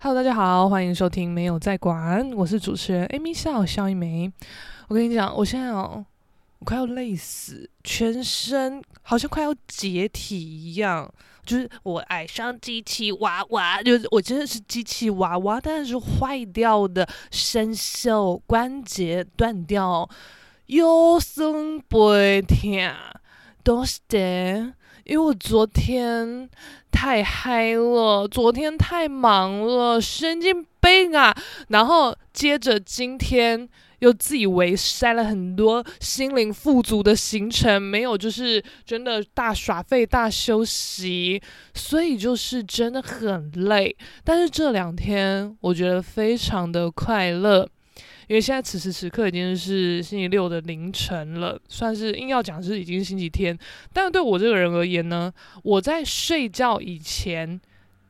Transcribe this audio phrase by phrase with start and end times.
[0.00, 4.32] Hello，大家好，欢迎收听没有在管，我是主持人 Amy 笑笑一枚。
[4.86, 6.06] 我跟你讲，我现在哦，
[6.60, 11.12] 我快要累死，全身好像快要解体一样，
[11.44, 20.08] 就是我爱上机器娃娃，就是我真的是机器娃娃，但是坏掉的生锈，关节断掉，
[20.66, 22.94] 腰酸背痛，
[23.64, 24.74] 都是的。
[25.08, 26.46] 因为我昨天
[26.90, 31.34] 太嗨了，昨天太忙了，神经病啊！
[31.68, 33.66] 然后接着今天
[34.00, 41.40] 又自以为塞了很多心灵富足的行程，没有就是真的大耍废、大休息，
[41.72, 43.96] 所以就是真的很累。
[44.22, 47.66] 但是这两天我觉得非常的快乐。
[48.28, 53.58] 因为现在此时此刻已经是星期六的凌晨了，算是硬要讲是已经是星期天，
[53.92, 55.32] 但是对我这个人而言呢，
[55.62, 57.58] 我在睡觉以前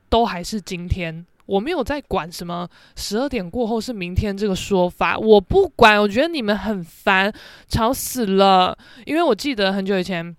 [0.09, 7.32] 都还是今天，我没有在管什么十二点过后是明天这个说法，我不管，我觉得你们很烦，
[7.69, 8.77] 吵死了。
[9.07, 10.37] 因为我记得很久以前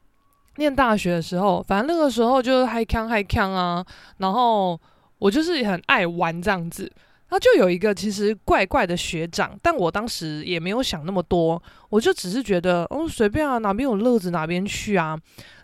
[0.58, 3.86] 念大学的时候，反正那个时候就是嗨锵嗨锵啊，
[4.18, 4.78] 然后
[5.20, 6.92] 我就是很爱玩这样子。
[7.30, 15.16] 他就有一个其实怪怪的学长，但我当时也没有想那么多，我就只是觉得，哦，随便啊，哪边有乐子哪边去啊。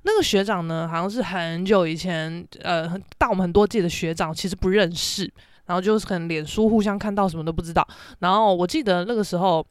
[0.03, 5.23] 那个学长呢，好像是很久以前，呃，大我们很多届的学长，其实不认识，
[5.66, 7.88] 然后就是可能脸书互相看到什么都不知道。
[8.19, 9.66] 然后我记得那个时候。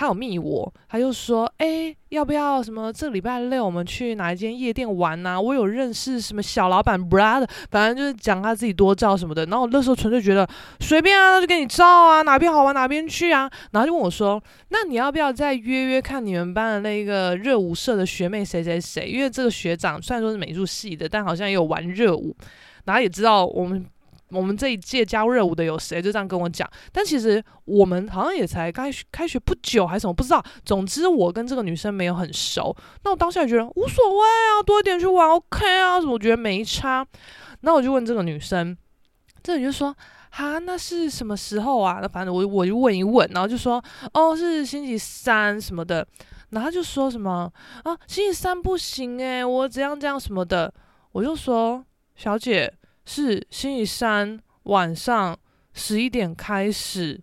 [0.00, 2.90] 他有密我，他就说：“哎、要不要什么？
[2.90, 5.38] 这礼拜六我们去哪一间夜店玩呐？
[5.38, 9.44] 我有认识什么小老板，brother，反正就是讲他自己多照什么的。
[9.44, 10.48] 然后我那时候纯粹觉得
[10.80, 13.40] 随便啊，就给你照啊，哪边好玩哪边去啊。
[13.72, 19.06] 然后就问我说：那你要不要再约约看你们班的那个热舞社的学妹谁谁谁？
[19.06, 22.34] 因为这个学长虽然说是美术系的，但好像也有玩热舞，
[22.86, 23.84] 然后也知道我们。”
[24.32, 26.00] 我们这一届加入热舞的有谁？
[26.00, 26.68] 就这样跟我讲。
[26.92, 30.42] 但其实我们好像也才开学开学不久，还是什么不知道。
[30.64, 32.74] 总之我跟这个女生没有很熟。
[33.04, 37.06] 那我当下也觉得无所谓啊，多一点去玩 OK 啊，我觉得没差。
[37.62, 38.76] 那我就问这个女生，
[39.42, 39.96] 这女生说
[40.30, 43.82] ：“哈，那是什么时候啊？”那反正我我就问一问，然后就说
[44.14, 46.06] ：“哦，是星期三什么的。”
[46.50, 47.52] 然后就说什么
[47.84, 50.72] ：“啊，星期三不行诶，我怎样怎样什么的。”
[51.12, 51.84] 我就说
[52.16, 52.72] ：“小姐。”
[53.04, 55.36] 是星期三晚上
[55.72, 57.20] 十一点开始，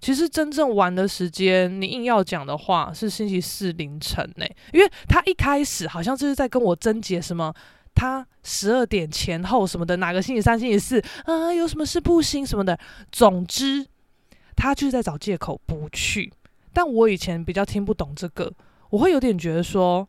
[0.00, 4.46] 其实真正玩的时间，你硬要讲的话，是星期四凌晨呢。
[4.72, 7.54] 因为他一开始好像就是在跟我争执什么，
[7.94, 12.78] 他十二点前后什么的，哪个星期三、星期四啊，有什么事不行什么的。
[13.10, 13.86] 总之，
[14.56, 16.32] 他就是在找借口不去。
[16.72, 18.52] 但我以前比较听不懂这个，
[18.90, 20.08] 我会有点觉得说。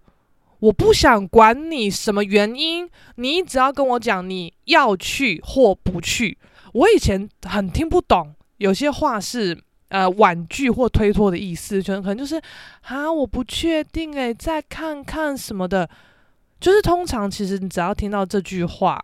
[0.63, 6.37] 我不想管你什么原因，你只要跟我讲你要去或不去。
[6.71, 12.41] 我以前很听不懂，有些话是呃婉拒或推脱的意思，就可能就是
[12.83, 15.89] 啊我不确定诶，再看看什么的。
[16.61, 19.03] 就是通常其实你只要听到这句话，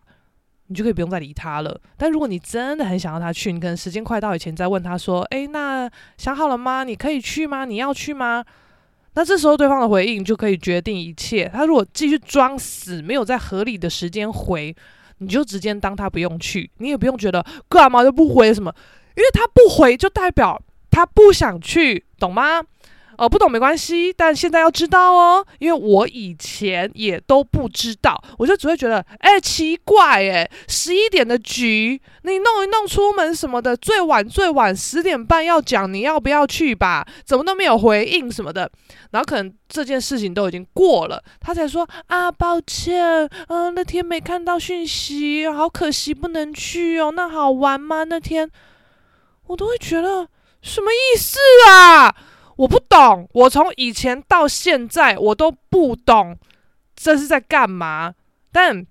[0.68, 1.78] 你就可以不用再理他了。
[1.98, 6.86] 但如果你真的很想要他去，你可能时间快到以前再问他说，诶，那想好了吗？
[6.86, 7.66] 你可以去吗？
[7.66, 8.46] 你要去吗？
[9.14, 11.50] 那这时候对方的回应就可以决定一切。
[11.54, 14.76] 他如果继续装死，没有在合理的时间回，
[15.18, 18.74] 你就直接当他不用去，你也不用觉得干嘛就不回什么，
[19.18, 20.62] 因为他不回就代表
[20.92, 22.62] 他不想去，懂吗？
[23.20, 38.72] 哦，不懂没关系，但现在要知道哦，因为我以前也都不知道，我就只会觉得，哎，奇怪，哎，十一点的局，你弄一弄出门什么的，最晚最晚十点半要讲你要不要去吧，怎么都没有回应什么的，
[39.12, 48.06] 然后可能这件事情都已经过了，他才说啊，抱歉，嗯、那天没看到讯息，好可惜不能去哦，那好玩吗？
[48.06, 48.50] 那天
[49.48, 50.26] 我都会觉得
[50.62, 51.38] 什么意思
[51.68, 52.16] 啊？
[52.60, 56.38] 我不懂，我从以前到现在我都不懂
[56.94, 58.14] 这是在干嘛。
[58.52, 58.86] 但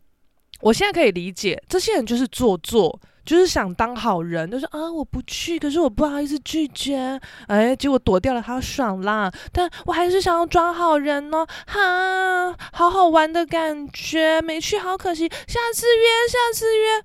[0.62, 9.30] 我现在可以理解，这些人就是做作，就是想当好人，就说啊我不去，可是我不好意思拒绝，哎，结果躲掉了，好爽啦！
[9.52, 17.04] 但我还是想要装好人哦，哈，好好玩的感觉，没去好可惜，下次约，下次约。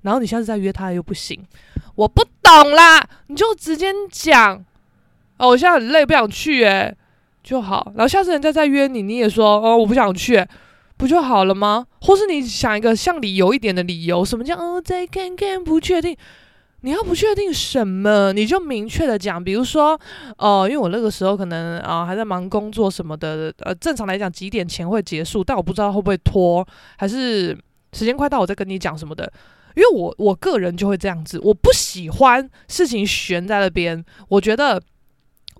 [0.00, 1.46] 然后你下次再约他又不行，
[1.94, 4.64] 我不懂啦，你就直接讲。
[5.42, 6.96] 哦，我现在很累，不想去，诶，
[7.42, 7.90] 就好。
[7.96, 10.46] 然后下次人家再约你，你也说，哦，我不想去，
[10.96, 11.84] 不就好了吗？
[12.02, 16.16] 或是你想一个像理由一点的理由，什么叫哦，再看看，不确定。
[16.84, 19.42] 你要不确定什么，你就明确的讲。
[19.42, 20.00] 比如说，
[20.38, 26.64] 哦，因为我那个时候可能啊还在忙工作什么的，呃，正常来讲几点前会结束，但我不知道会不会拖，
[26.96, 27.56] 还是
[27.92, 29.32] 时间快到我再跟你讲什么的。
[29.74, 34.04] 因为我我个人就会这样子，我不喜欢事情悬在那边。
[34.28, 34.82] 我觉得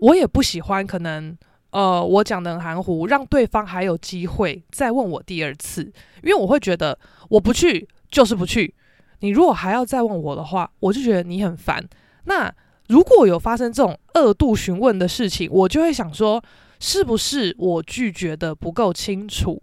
[0.02, 1.36] 我也不喜欢，可能
[1.70, 5.84] 呃，我讲得很含糊，让对方还有机会再问我第二次，
[6.24, 8.74] 因为我会觉得我不去就是不去。
[9.20, 11.80] 你如果还要再问我的话，我就觉得你很烦。
[12.24, 12.52] 那
[12.88, 16.42] 如果有发生这种二度询问的事情，我就会想说，
[16.80, 19.62] 是不是我拒绝的不够清楚？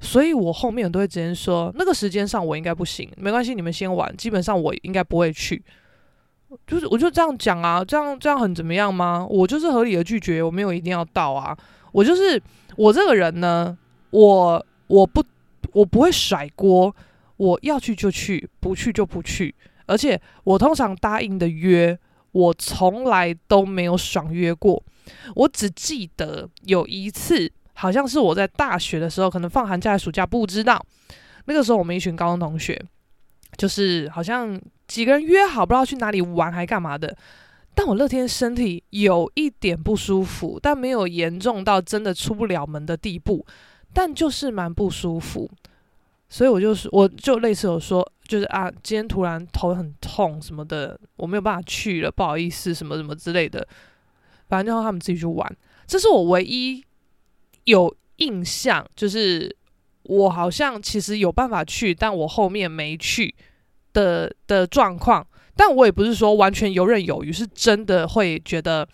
[0.00, 4.16] 所以我后面都会直接说，那个时间上我应该不行，没关系，你们先玩。
[4.16, 5.62] 基本上我应该不会去，
[6.66, 9.26] 就是我就这样讲啊，这样这样很怎么样吗？
[9.28, 11.56] 我就是合理的拒绝，我没有一定要到啊。
[11.92, 12.40] 我就是
[12.76, 13.76] 我这个人呢，
[14.10, 15.24] 我我不
[15.72, 16.94] 我不会甩锅，
[17.36, 19.54] 我要去就去，不去就不去。
[19.86, 21.98] 而且我通常答应的约，
[22.32, 24.82] 我从来都没有爽约过。
[25.34, 27.52] 我只记得有一次。
[27.80, 30.84] 好像是我在大学的时候，可能放寒假、暑假，不知道。
[31.44, 32.76] 那个时候我们一群高中同学，
[33.58, 37.14] 就是好像几个人约好，不知道去哪里玩还干嘛的。
[37.74, 43.44] 但我那天身体有一点不舒服，但没有严重到真的出不了门的地步，
[43.92, 45.50] 但就是蛮不舒服。
[46.30, 53.66] 所以我就是，我就类似有说，就是啊，今天突然头很痛什么的，我没有办法去了，不好意思，什么什么之类的。
[54.48, 55.56] 反正就让他们自己去玩，
[55.86, 56.82] 这是我唯一。
[57.64, 59.54] 有印象，就是
[60.04, 63.34] 我好像其实有办法去，但我后面没去
[63.98, 65.26] 的的状况。
[65.56, 68.86] 但我也不是说完全游刃有余，是真的会觉得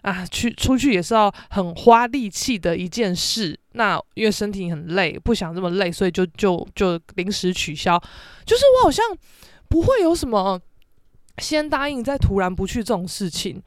[0.00, 3.58] 啊，去出去也是要很花力气的一件事。
[3.72, 7.98] 那因为身体很累，不想这么累，所以就就就临时取消。
[8.46, 9.04] 就是我好像
[9.68, 10.58] 不会有什么
[11.36, 13.62] 先答应再突然不去这种事情。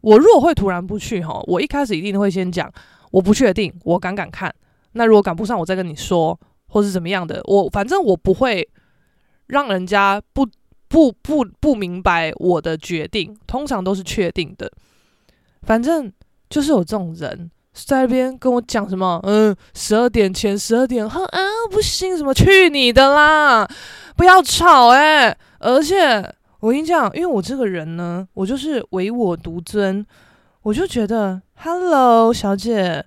[0.00, 2.72] 我如果会突然不去哈，我一开始一定会先讲。
[3.12, 4.52] 我不确定，我赶赶看。
[4.92, 7.40] 那如果赶不上，我再跟你说，或是怎么样的。
[7.44, 8.68] 我反正我不会
[9.46, 10.46] 让人家不
[10.88, 14.70] 不不不明白我的决定，通常都是确定的。
[15.62, 16.12] 反正
[16.48, 21.40] 就是有这种人在那边跟我讲什么，嗯，十二点前十二点，哼啊，
[21.70, 23.68] 不行，什么去你的啦，
[24.16, 26.22] 不要吵哎、而且
[26.60, 30.04] 我跟你讲，因为我这个人呢，我就是唯我独尊。
[30.62, 33.04] 我就觉得，Hello，小姐，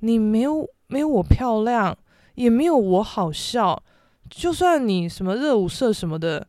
[0.00, 1.96] 你没有没有我漂亮，
[2.36, 3.82] 也没有我好笑。
[4.34, 6.46] 就算你什么热舞社什么的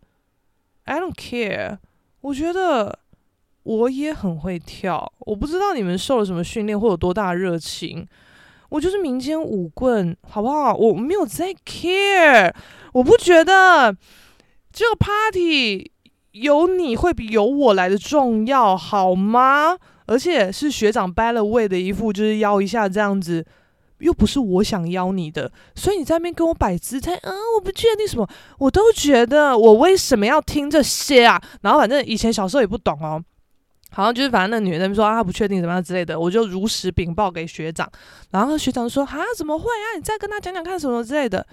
[0.86, 1.78] ，I don't care。
[2.22, 2.98] 我觉得
[3.64, 8.08] 我也很会跳，我不知道你们受了什么训练或有多大热情。
[8.70, 10.74] 我就是民间舞棍，好不好？
[10.74, 12.52] 我没有在 care。
[12.94, 13.96] 我不觉得
[14.72, 15.92] 这个 party
[16.32, 19.78] 有你会比有我来的重要，好吗？
[20.06, 23.46] 而且是学长掰了位的一副，就是邀一下这样子，
[24.04, 28.28] 又不是我想邀你的，所以你在那边跟我摆姿态，啊，我不确定什么，
[28.60, 31.42] 我都觉得我为什么要听这些啊？
[31.62, 33.24] 然后反正以前小时候也不懂哦，
[33.92, 37.90] 好像就是反正那女的说啊，不确定怎么之类的，我就如实禀报给学长，
[38.32, 39.96] 然后学长说啊，怎么会啊？
[39.96, 41.48] 你再跟他讲讲看什么之类的，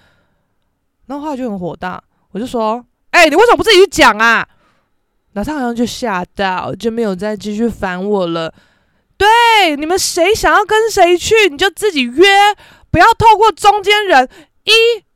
[1.06, 2.02] 然后后来就很火大，
[2.32, 4.46] 我就说，哎，你为什么不自己去讲啊？
[5.32, 8.52] 那他好像就吓到，就没有再继续烦我了。
[9.20, 12.56] 对，你们谁想要跟谁去，你就自己约，
[12.90, 14.26] 不要透过中间人。
[14.64, 14.72] 一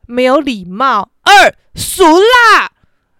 [0.07, 2.71] 没有礼貌，二俗辣，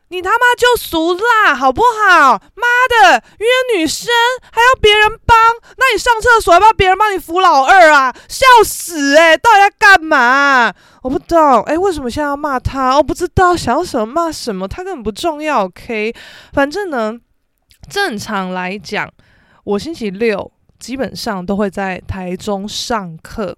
[0.09, 2.33] 你他妈就俗辣好不好？
[2.55, 4.13] 妈的，约女生
[4.53, 5.39] 还要别人帮，
[5.79, 8.15] 那你上厕所要不要别人帮你扶老二啊？
[8.29, 10.71] 笑死欸，到底在干嘛？
[11.03, 12.97] 我不懂，哎，为什么现在要骂他？
[12.97, 15.65] 我不知道想要什么骂什么，他根本不重要。
[15.65, 16.15] OK，
[16.53, 17.19] 反正呢，
[17.89, 19.11] 正常来讲，
[19.65, 20.53] 我星期六
[20.85, 23.57] 基本上都会在台中上课，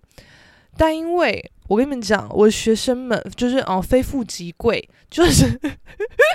[0.77, 5.59] 但因为我跟你们讲，我的学生们就是哦，非富即贵， 就是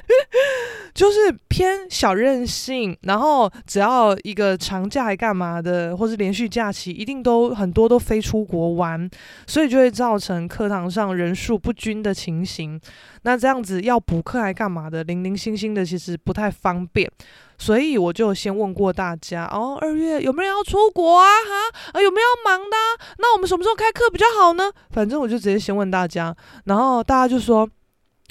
[0.94, 9.10] 就是偏小任性，然后只要一个长假还干嘛的，或是连续假期，一定都很多都飞出国玩，
[9.48, 12.78] 所以就会造成课堂上人数不均的情形。
[13.22, 17.10] 那这样子要补课还干嘛的，零零星星的，其实不太方便。
[17.62, 21.28] 所以我就先问过大家哦，二月有没有要出国啊？
[21.28, 22.76] 哈啊，有没有要忙的？
[23.20, 24.72] 那我们什么时候开课比较好呢？
[24.90, 27.70] 反正我就直接先问大家，然后大家就说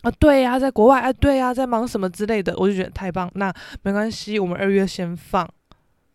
[0.02, 2.52] 啊，对呀，在国外啊，对呀，在忙什么之类的。
[2.56, 5.48] 我就觉得太棒，那没关系，我们二月先放。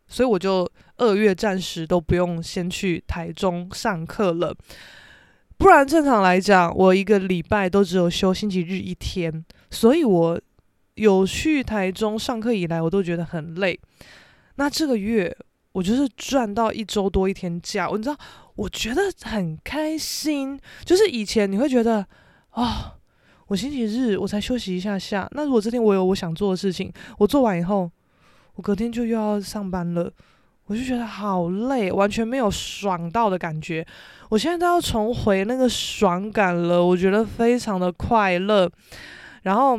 [0.09, 4.53] 所以我就二月暂时都不用先去台中上课了，
[5.57, 10.37] 不然正常来讲，我一个礼拜都只有休星期日一天，所以我。
[10.95, 13.79] 有去台中上课以来，我都觉得很累。
[14.55, 15.35] 那这个月
[15.73, 18.17] 我就是赚到一周多一天假，你知道，
[18.55, 20.59] 我觉得很开心。
[20.83, 22.05] 就是以前你会觉得，
[22.51, 22.93] 哦，
[23.47, 27.91] 我星期日我才休息一下下，那如果这天我有我想做的事情，我做完以后，
[28.55, 30.09] 我隔天就又要上班了，
[30.67, 33.85] 我就觉得好累，完全没有爽到的感觉。
[34.29, 38.71] 我现在都要重回那个爽感了，我觉得非常的快乐。
[39.43, 39.77] 然后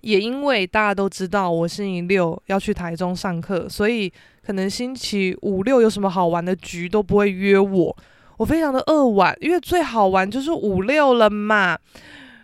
[0.00, 4.12] 也因为大家都知道我星期六要去台中上课，所以
[4.44, 7.96] 可能星期五六有什么好玩的局都不会约我。
[8.36, 11.78] 我非常的扼腕，因为最好玩就是五六了嘛。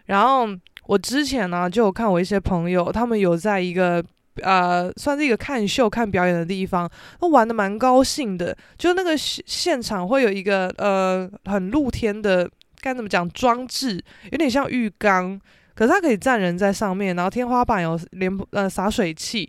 [0.04, 0.46] 然后
[0.86, 4.04] 我之前呢，就有看我一些朋友，他们有在一个
[4.42, 8.54] 呃，算是一个看秀、看表演的地方，都玩得蛮高兴的。
[8.76, 12.48] 就那个现场会有一个呃，很露天的，
[12.82, 13.98] 该怎么讲装置，
[14.30, 15.40] 有点像浴缸，
[15.76, 19.48] 可是它可以站人在上面，然后天花板有连呃洒水器。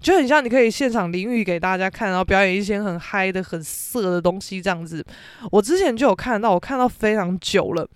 [0.00, 5.04] 就很像你可以现场淋浴给大家看，然后表演一些很嗨的、很色的东西这样子。
[5.52, 7.86] 我之前就有看到，我看到非常久了。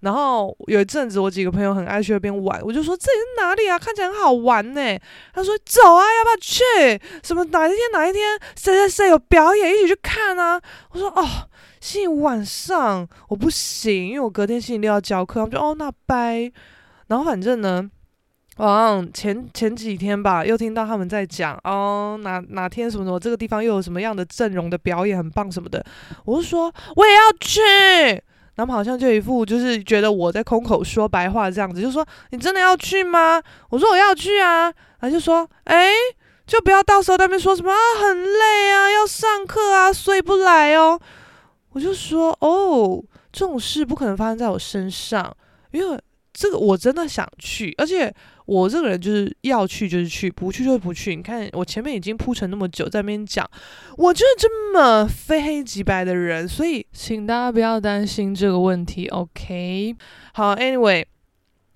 [0.00, 3.78] 然后有一阵子，我几个朋友很爱去那边玩，我就说，这里是哪里啊？
[3.78, 4.98] 看起来很好玩呢。
[5.32, 7.00] 他说走啊，要不要去？
[7.22, 10.60] 什么哪一天哪一天谁谁谁有表演，一起去看啊？
[10.92, 11.26] 我说哦，
[11.80, 15.40] 星期五晚上我不行，因为我隔天星期六要教课。
[15.40, 16.52] 我就哦，那拜。
[17.14, 17.88] 然后反正呢。
[18.56, 25.84] 哦，前前几天吧，又听到他们在讲哦，哪哪天什么什么，这个地方又有什么样的阵容的表演很棒什么的，
[26.24, 27.60] 我就说我也要去，
[28.56, 33.42] 他们好像就一副就是觉得我在空口说白话这样子，就说你真的要去吗？
[33.70, 35.90] 我说我要去啊，他就说哎，
[36.46, 41.00] 就不要到时候那边说什么啊很累啊，要上课啊，所以不来哦。
[41.70, 43.02] 我就说哦，
[43.32, 45.36] 这种事不可能发生在我身上，
[45.72, 45.98] 因为
[46.34, 48.14] 这个我真的想去，而且。
[48.46, 51.16] 我这个人就是要去就是去，不去就不去。
[51.16, 53.50] 你看我前面已经铺陈那么久，在那边讲，
[53.96, 59.96] 我就是这么非黑即白的人，所以请大家不要担心这个问题，OK？
[60.34, 61.06] 好，Anyway，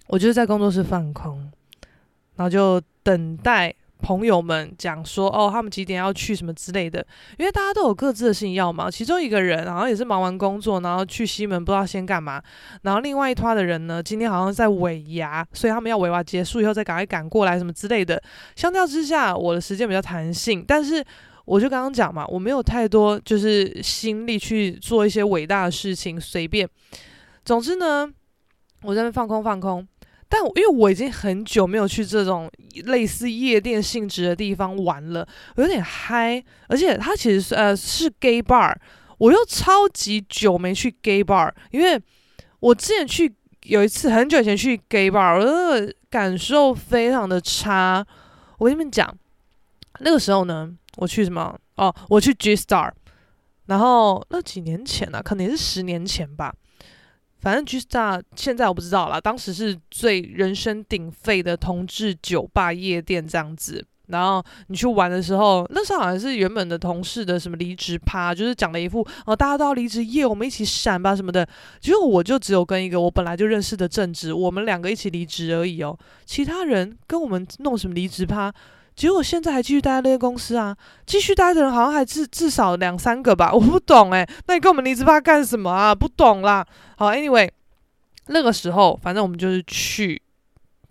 [0.09, 1.51] 我就是在工作室放空，
[2.37, 3.75] 然后就等待。
[4.01, 7.05] 朋友们讲说哦，他们几点要去什么之类的，
[7.37, 8.91] 因为大家都有各自的事情要忙。
[8.91, 12.43] 其中一个人好像也是忙完工作，然后去西门，不知道先干嘛。
[12.83, 18.23] 然后另外一团的人呢，今天好像在尾牙，所以他们要尾牙结束以后再赶快赶过来什么之类的。
[18.57, 21.05] 相较之下，我的时间比较弹性，但是
[21.45, 26.69] 我就刚刚讲嘛，我没有太多就是心力去做一些伟大的事情，随便。
[27.45, 28.09] 总之呢，
[28.83, 29.87] 我在那放空放空。
[30.29, 32.51] 但因为我已经很久没有去这种
[32.85, 38.75] 类似夜店性质的地方玩了，有点嗨，而且它其实是呃是 gay bar，
[39.17, 42.01] 我又超级久没去 gay bar，因为
[42.61, 48.07] 我之前去有一次很久以前去 gay bar，我的感受非常的差。
[48.59, 49.13] 我跟你们讲，
[50.01, 51.59] 那个时候呢，我去什么？
[51.77, 52.91] 哦，我去 G Star，
[53.67, 56.53] 然后那几年前呢、啊，可能也是十年前吧。
[57.41, 63.85] 反正 G Star 现在我不知道啦，当时是最人声鼎沸的同志酒吧夜店这样子。
[64.09, 71.47] 然后你去玩的时候，那时候好像是原本的同事的什么离职趴，就是讲了一副哦，大家都要离职夜，我们一起闪吧什么的。
[71.79, 75.95] 结果我就只有跟一个我本来就认识的正职，我们两个一起离职而已哦。
[76.25, 78.51] 其他人跟我们弄什么离职趴？
[78.99, 80.77] 结果现在还继续待在那些公司啊，
[81.07, 85.95] 继续待的人好像还至至少两三个吧， 我不懂诶，那你跟我们离职吧干什么啊？
[85.95, 86.67] 不懂啦。
[86.97, 87.49] 好，anyway，
[88.27, 90.21] 那个时候反正我们就是去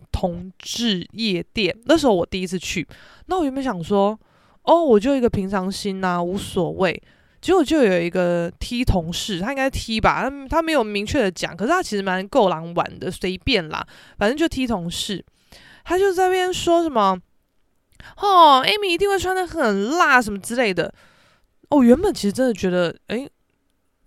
[0.10, 2.88] 同志夜店，那时候我第一次去。
[3.26, 4.18] 那我原本想说，
[4.64, 7.04] 哦，我就一个平常心呐，无所谓。
[7.42, 13.86] 结果就有一个 T 同事，他应该 T 吧，他他没有明确的讲，可是他其实蛮够狼玩的，随便啦，
[14.18, 15.26] 反正就 T 同事，
[15.84, 17.20] 他就在那边说什么。
[18.18, 20.94] 哦，Amy 一定会穿得很辣什么之类的。
[21.70, 23.30] 哦，原本其实真的觉得，诶，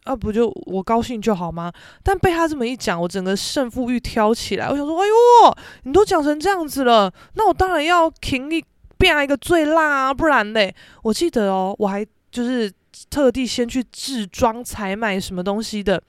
[0.05, 1.71] 啊不就我高兴就好吗？
[2.03, 4.67] 但被他这么一讲，我整个胜负欲挑起来。
[4.69, 8.65] 我想说，哎呦，你都讲成这样子了，那我当然要挺一
[8.97, 10.75] 变一个最辣啊，不然嘞。
[11.03, 12.73] 我记得哦，我还就是
[13.11, 16.03] 特地先去置装采买什么东西的。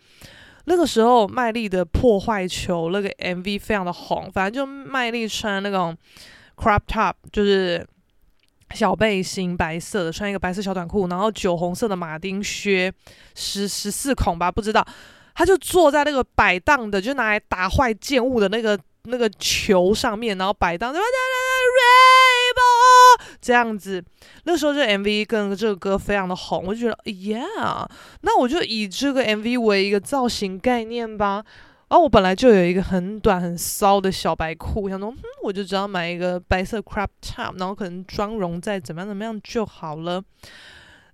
[0.66, 5.98] 那个时候，麦莉的破坏球那个 MV 非常的红，反正就麦莉穿那种。
[6.62, 7.84] Crop top 就是
[8.76, 12.94] 小背心，白色的，穿一个白色小短裤，然后酒红色的马丁靴，
[13.34, 14.86] 十十四孔吧，不知道。
[15.34, 21.02] 他就坐在那个摆荡的，就拿来打坏建物的那个那个球上面，然后摆荡，Rainbow
[23.42, 24.04] 这样子。
[24.44, 27.88] 那时候这 MV 跟这个歌非常的红，我就觉得，Yeah，
[28.22, 31.44] 那我就以这个 MV 为一个造型概念吧。
[31.92, 40.24] 哦，我本来就有一个很短很骚的小白裤，想说，嗯，我就只要买一个白色 crop top，然后可能妆容再怎么样怎么样就好了。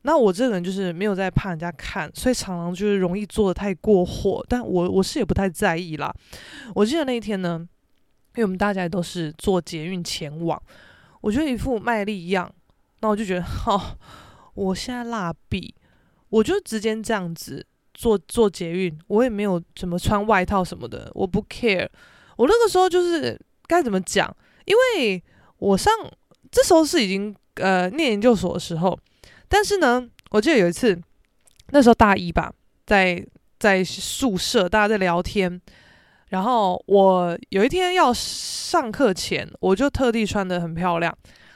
[0.04, 6.14] 那我这个人就是没有在怕人家看，所以常常就是容易做的太过火，但我我是也不太在意啦。
[6.76, 7.68] 我记得那一天呢，
[8.36, 10.62] 因为我们大家都是坐捷运前往，
[11.22, 12.54] 我觉得一副卖力样，
[13.00, 13.98] 那我就觉得， 哦，
[14.54, 15.74] 我现在蜡笔，
[16.30, 17.66] 我就直接这样子
[17.98, 21.90] 坐坐捷运，我也没有怎么穿外套什么的，我不 care。
[22.36, 23.36] 我那个时候就是
[23.66, 24.32] 该怎么讲？
[24.66, 25.22] 因为
[25.58, 25.92] 我上
[26.52, 28.96] 这时候是已经呃念研究所的时候，
[29.48, 30.96] 但是呢，我记得有一次，
[31.72, 32.54] 那时候大一吧，
[32.86, 33.26] 在
[33.58, 35.60] 在宿舍大家在聊天。
[36.30, 41.12] 然后我有一天要上课前，我就特地穿得很漂亮。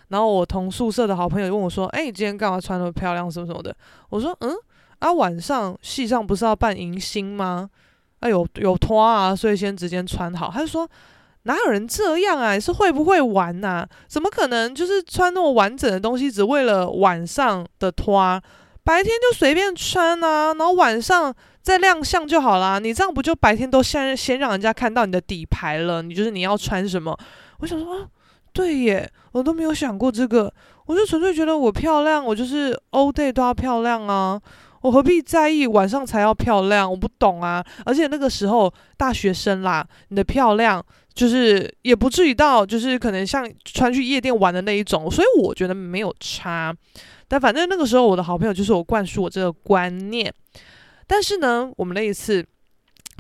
[0.07, 3.29] 然后我同宿舍的好朋友问我说：“哎，你今天干嘛穿那么漂亮？
[3.29, 3.75] 什么什么的？”
[4.10, 4.53] 我说：“嗯，
[5.01, 7.70] 啊，晚上戏上不是要办迎新吗？
[8.22, 10.89] 啊，有有拖啊，所以先直接穿好。”他就说
[11.43, 12.58] ：“哪有人这样啊？
[12.60, 13.86] 是会不会玩呐？
[14.08, 18.41] 怎么可能就是穿那么完整的东西，只为了晚上的拖？
[18.84, 26.01] 白天就随便穿啊，然后晚上。”再亮相就好啦，你这样不就白天都先先让人家看到你的底牌了？
[26.01, 27.15] 你就是你要穿什么？
[27.60, 28.03] 我想说，
[28.51, 30.51] 对耶，我都没有想过这个，
[30.88, 34.41] 我就纯粹觉得我漂亮，我就是 all day 都要漂亮啊，
[34.81, 36.89] 我何必在意晚上才要漂亮？
[36.89, 40.83] 我不懂啊，而且那个时候大学生啦，你的漂亮
[41.13, 46.75] 就是也不至于到就是可能像穿去夜店玩的那一种，所以我觉得没有差。
[47.27, 50.33] 但反正那个时候我的好朋友就是我灌输我这个观念。
[51.07, 52.45] 但是呢，我们那一次，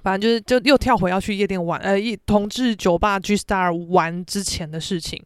[0.01, 5.21] 反正就是就又跳回要去夜店玩，呃，一同志酒吧 G Star 玩之前的事情。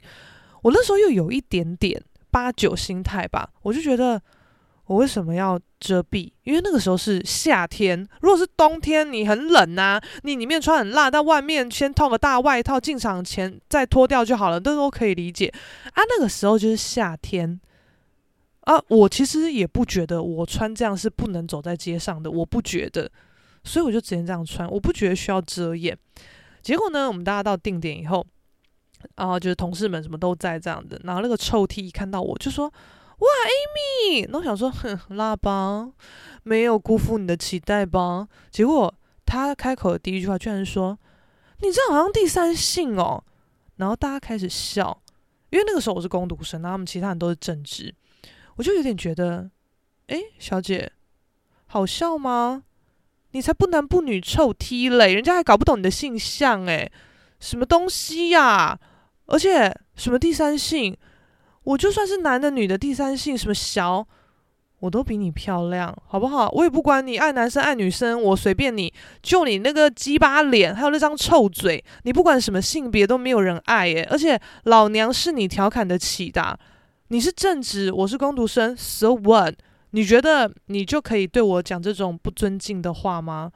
[0.64, 2.02] 我那时候又有一点点
[2.32, 4.20] 八九心态吧，我就觉得
[4.88, 6.32] 我为什么要遮蔽？
[6.44, 15.48] 因为那个时候是夏天，如果是冬天，你很冷啊，你里面穿很辣，但外面先套个大外套，进场前再脱掉就好了，这都可以理解。
[15.94, 17.60] 啊，那个时候就是夏天。
[18.62, 23.08] 啊，我其实也不觉得我穿这样是不能走在街上的，我不觉得，
[23.64, 25.96] 所以我就直接这样穿，我不觉得需要遮掩。
[26.64, 28.26] 结果呢，我们大家到定点以后，
[29.18, 32.74] 然后就是同事们什么都在这样的，然后那个臭 T 一看到我就说
[33.20, 35.92] ：“哇，Amy！” 然后我想说：“哼，辣吧，
[36.44, 38.94] 没有辜负你的期待吧？”结果
[39.26, 40.98] 他开口的第一句话居然说
[41.62, 43.24] ：“你这好像第三性哦。”
[43.78, 45.02] 然后大家开始笑，
[45.50, 47.94] 因为那个时候我是工读生，然后他们其他人都是正职。
[48.56, 49.50] 我就有点觉得，
[50.08, 50.92] 诶，小姐，
[51.66, 52.64] 好笑吗？
[53.32, 56.90] 你才不男不女臭 T 嘞，人家还搞不懂你的性向诶，
[57.42, 58.80] 什么东西呀？
[59.26, 60.96] 而且什么第三性，
[61.66, 64.08] 我就算是男的女的第三性，什么小，
[64.80, 66.50] 我都比你漂亮，好不好？
[66.54, 76.58] 我也不管你爱男生爱女生，我随便你，就你那个鸡巴脸，还有那张臭嘴，你不管什么性别都没有人爱诶，而且老娘是你调侃得起的。
[77.10, 79.54] 你是正直，我是工读生，so what？
[79.92, 83.52] 你觉得你就可以对我讲这种不尊敬的话吗？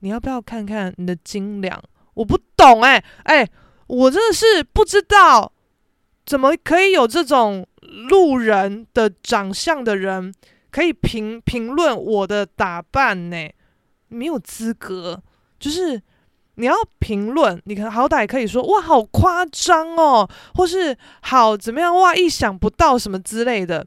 [0.00, 1.82] 你要不要看看你的斤两？
[2.14, 3.48] 我不懂哎、欸、哎，
[3.86, 5.52] 我真的是不知道，
[6.26, 7.66] 怎么可以有这种
[8.08, 10.32] 路人的长相的人
[10.70, 13.50] 可以评评论我的打扮呢？
[14.08, 15.22] 没有资格，
[15.58, 16.02] 就是。
[16.56, 23.86] 你要评论，你可好歹可以说哇，好夸张哦，或是好怎么样哇，意想不到什么之类的，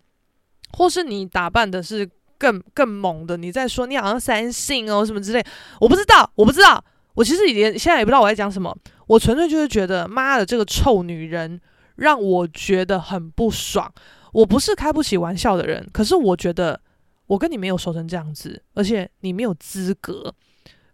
[0.72, 5.46] 或是你打扮的是更更猛的，你在说你好像三性哦什么之类，
[5.80, 11.62] 我不知道，我不知道，我其实也现在也不知道我在讲什么，我纯粹就是觉得妈的这个臭女人
[12.04, 13.92] 让我觉得很不爽。
[14.34, 16.80] 我不是开不起玩笑的人，可是我觉得
[17.28, 20.34] 我跟你没有熟成这样子，而且你没有资格。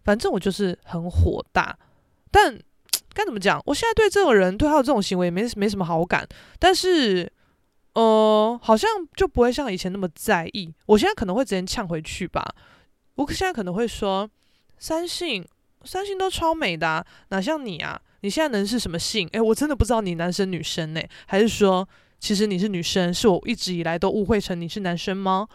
[0.04, 1.78] 反正我就是很火大，
[2.30, 2.58] 但
[3.12, 3.60] 该怎么讲？
[3.66, 6.26] 我现在对这个人对他的这种行为没没什么好感，
[6.58, 7.30] 但是
[7.94, 10.72] 呃，好像就不会像以前那么在意。
[10.86, 12.54] 我现在可能会直接呛回去吧。
[13.16, 14.28] 我现在可能会说：
[14.78, 15.46] 三性，
[15.84, 18.00] 三性都超美的，哪像你啊？
[18.22, 19.28] 你现在能是什么性？
[19.32, 21.00] 诶，我真的不知道你男生女生呢？
[21.26, 23.12] 还是说其实你是女生？
[23.12, 25.48] 是我一直以来都误会成你是男生吗？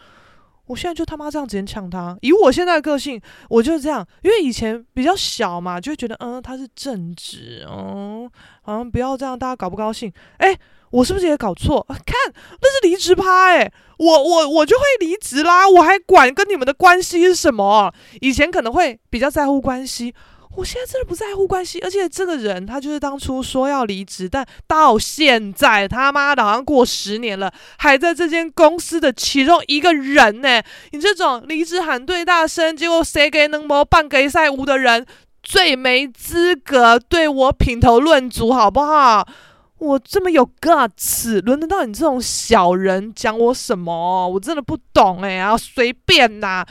[0.67, 8.27] 我现在就他妈这样直接呛他，以我现在的个性，我就是这样，因为以前比较小嘛，就会觉得嗯他是正直，嗯，
[8.63, 10.11] 好像不要这样，大家搞不高兴？
[10.39, 10.57] 诶，
[10.89, 11.85] 我是不是也搞错？
[11.87, 12.15] 看
[12.59, 17.93] 那是离职趴，诶，我我我就会离职啦，我还管跟你们的关系是什么？
[18.21, 20.15] 以前可能会比较在乎关系。
[20.55, 30.61] 我现在真的不在乎关系，而且这个人他就是当初说要离职，但到现在他妈的好像过十年了，还在这间公司的其中一个人呢。
[30.91, 35.05] 你这种离职喊最大声，结果谁给能谋半给赛无的人，
[35.43, 39.27] 最没资格对我品头论足，好不好？
[39.77, 44.29] 我这么有 guts，轮得到你这种小人讲我什么？
[44.29, 46.65] 我真的不懂哎，然后随便呐。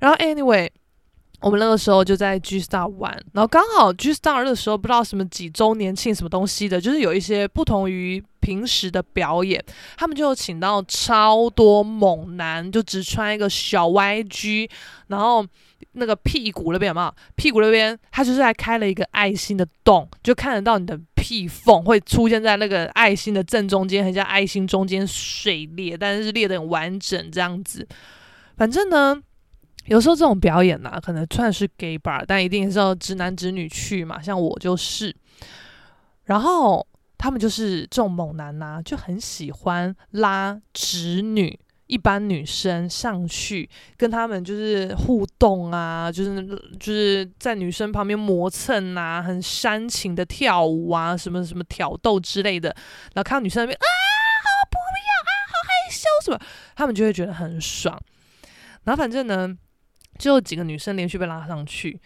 [0.00, 0.68] 然后 anyway。
[1.42, 9.62] 我们那个时候就在 G Star 玩，然后刚好 G Star 的时候不知道什么几周年庆什么东西的，就是有一些不同于平时的表演，
[9.96, 14.70] 他们就请到超多猛男，就只穿一个小 YG，
[15.08, 15.44] 然后
[15.92, 17.14] 那个屁股那边有没有？
[17.34, 27.86] 屁股那边他就是还开了一个爱心的洞，就看得到你的屁缝会出现在那个爱心的正中间，很像爱心中间水裂，但是裂得很完整这样子。
[28.56, 29.20] 反正呢。
[29.86, 34.22] 有时候这种表演呢、可能算是 gay bar，但一定是要直男直女去嘛。
[34.22, 35.14] 像我就是，
[36.24, 36.86] 然后
[37.18, 46.46] 他们就是这种猛男呐、就很喜欢拉直女一般女生上去跟他们就是互动啊，就是
[46.78, 52.68] 就是在女生旁边磨蹭啊，很煽情的跳舞啊，什么什么挑逗之类的。
[53.14, 56.38] 然后看到女生那边啊，好不要啊，好害羞什么，
[56.76, 58.00] 他们就会觉得很爽。
[58.84, 59.58] 然后反正呢。
[60.18, 62.00] 就有几个女生连续被拉上去，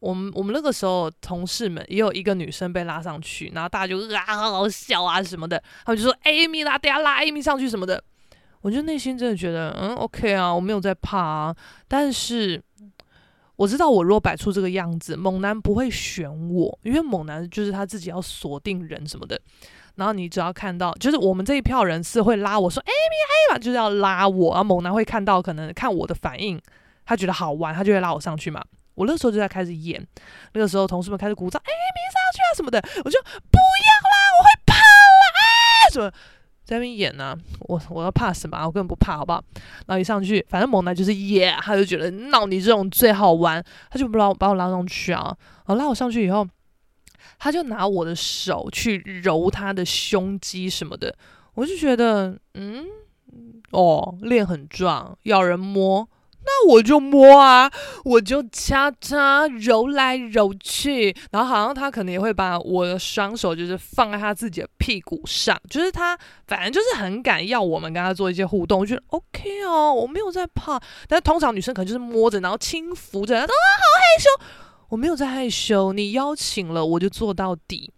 [0.00, 8.02] 我们我们那个时候同事们也有一个女生被拉上去，然后大家就啊好好笑啊什么的，他们就说 Amy 拉，等下拉 Amy 上去什么的，
[8.62, 11.56] 我就内心真的觉得嗯 OK 啊，我没有在怕啊，
[11.86, 12.60] 但是
[13.56, 19.38] 我知道我如果摆出这个样子，猛男不会选我，因为猛男就是他自己要锁定人什么的，
[19.96, 26.58] 然后你只要看到，就是我们这一票人是会拉我说 Amy 黑嘛，就是要拉我，然后猛男会看到可能看我的反应。
[27.10, 28.64] 他觉得好玩，他就会拉我上去嘛。
[28.94, 30.00] 我那时候就在开始演，
[30.52, 36.08] 那个时候同事们开始鼓掌，哎，别上去啊什么的，我就不要啦，我会怕啦，什么
[36.62, 38.64] 在那边演呢、我我要怕什么？
[38.64, 39.42] 我根本不怕，好不好？
[39.88, 45.36] 然后一上去，反正猛男就是演，他就觉得闹你这种最好玩，他就不让我把我拉上去啊。
[45.66, 46.46] 然后拉我上去以后，
[47.40, 51.12] 他就拿我的手去揉他的胸肌什么的，
[51.54, 52.86] 我就觉得，嗯，
[53.72, 56.08] 哦，练很壮，要人摸。
[56.42, 57.70] 那我就摸啊，
[58.04, 70.80] 我就掐他，揉来揉去，然后好像他可能也会把我的双手就是放在他自己的屁股上，就是他反正就是很敢要我们跟他做一些互动，我觉得 OK 哦，我没有在怕。
[71.06, 74.28] 但是通常女生可能就是摸着，然后轻抚着，啊，好害羞，
[74.88, 77.92] 我没有在害羞，你邀请了我就做到底。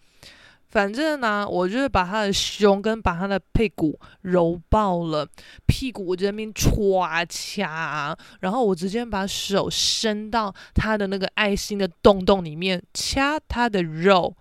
[0.73, 5.29] 反正呢、我就是把他的胸跟把他的屁股揉爆了，
[5.67, 14.35] 屁股我就在那边歘掐，然后我直接把手伸到他的那个爱心的洞洞里面掐他的肉，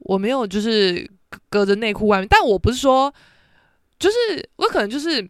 [0.00, 1.10] 我没有就是
[1.48, 3.10] 隔着内裤外面，但我不是说，
[3.98, 4.16] 就是
[4.56, 5.26] 我可能就是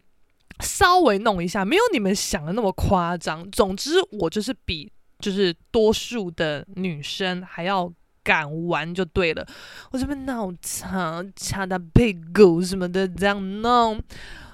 [0.59, 3.49] 稍微弄一下，没有你们想的那么夸张。
[3.49, 7.89] 总之，我就是比就是多数的女生还要。
[8.29, 9.43] 敢玩就对了，
[9.89, 13.99] 我这边脑残掐他屁股什么的这样弄，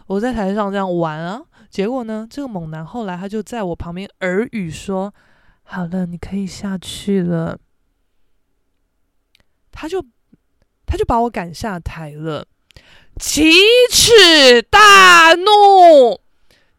[0.08, 5.14] 我在台上这样玩啊，结果呢，这个猛男后来他就在我旁边耳语说
[5.68, 7.60] ：“好了，你可以下去了。”
[9.74, 10.02] 他就
[10.86, 12.46] 他就把我赶下台了，
[13.20, 13.52] 奇
[13.92, 16.22] 耻大怒，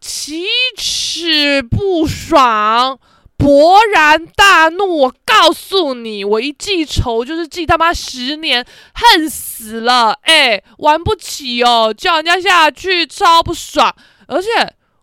[0.00, 0.46] 奇
[0.78, 2.98] 耻不爽。
[3.38, 4.96] 勃然大怒！
[5.02, 10.12] 我告诉你，我一记仇就是记他妈十年，恨死了！
[10.22, 13.94] 哎、玩不起哦，叫人家下去超不爽。
[14.26, 14.48] 而且，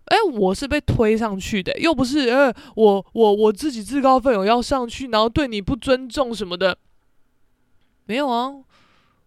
[0.05, 6.77] 哎、我是被推上去的，又不是，呃、我我我自己自告奋勇要上去，然后对你不尊重什么的，
[8.05, 8.51] 没有啊，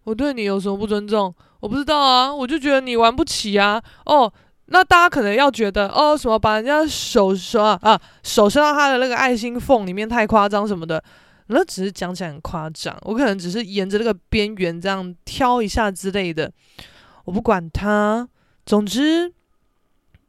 [0.03, 1.33] 我对你有什么不尊重？
[1.61, 4.31] 我不知道啊，我就觉得你玩不起啊，哦。
[4.67, 11.03] 那大家可能要觉得哦，什么把人家手手啊，啊手伸到他的那个爱心缝里面太夸张什么的，
[11.47, 12.97] 那只是讲起来很夸张。
[13.01, 16.51] 我可能只是沿着那个边缘这样挑一下之类的，
[17.25, 18.27] 我不管他。
[18.65, 19.33] 总之。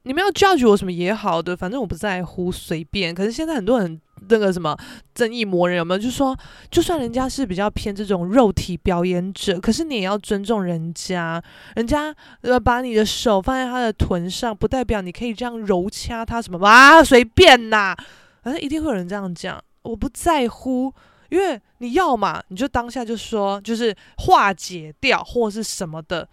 [0.03, 3.14] 你们要 judge 我什么也好的，反正我不在乎，随便。
[3.14, 4.76] 可是现在很多人那个什么
[5.14, 5.98] 正义魔人有没有？
[5.98, 6.37] 就说，
[6.70, 11.42] 就算人家是比较偏这种肉体表演者，可是你也要尊重人家。
[11.76, 17.02] 人家呃把你的手放在他的臀上，不代表你可以这样揉掐他什么啊？
[17.02, 17.94] 随便呐，
[18.42, 19.62] 反正一定会有人这样讲。
[19.83, 20.92] 我不在乎，
[21.31, 26.28] 因为你要嘛，你就当下就说，就是化解掉或是什么的。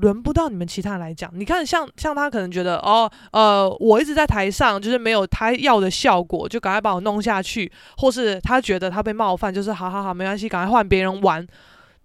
[0.00, 11.46] 轮不到你们其他人来讲，你看像像他可能觉得哦，呃，我一直在台上，就是没有他要的效果，就赶快把我弄下去，或是他觉得他被冒犯，就是好好好，没关系，赶快换别人玩，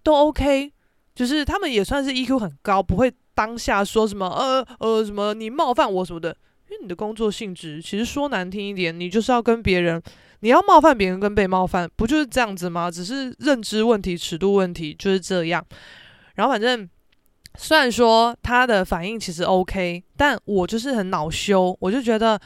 [0.03, 0.71] 都 OK，
[1.15, 6.35] 就是他们也算是 EQ 很高，不会当下说什么呃呃什么你冒犯我什么的，
[6.69, 10.01] 因为你的工作性质其实说难听一点，你就是要跟别人，
[10.41, 12.91] 你要冒犯别人跟被冒犯，不就是这样子吗？
[12.91, 15.65] 只是认知问题、尺度问题，就是这样，
[16.35, 16.89] 然后反正。
[17.57, 22.39] 虽然说他的反应其实 OK，但我就是很恼羞，我就觉得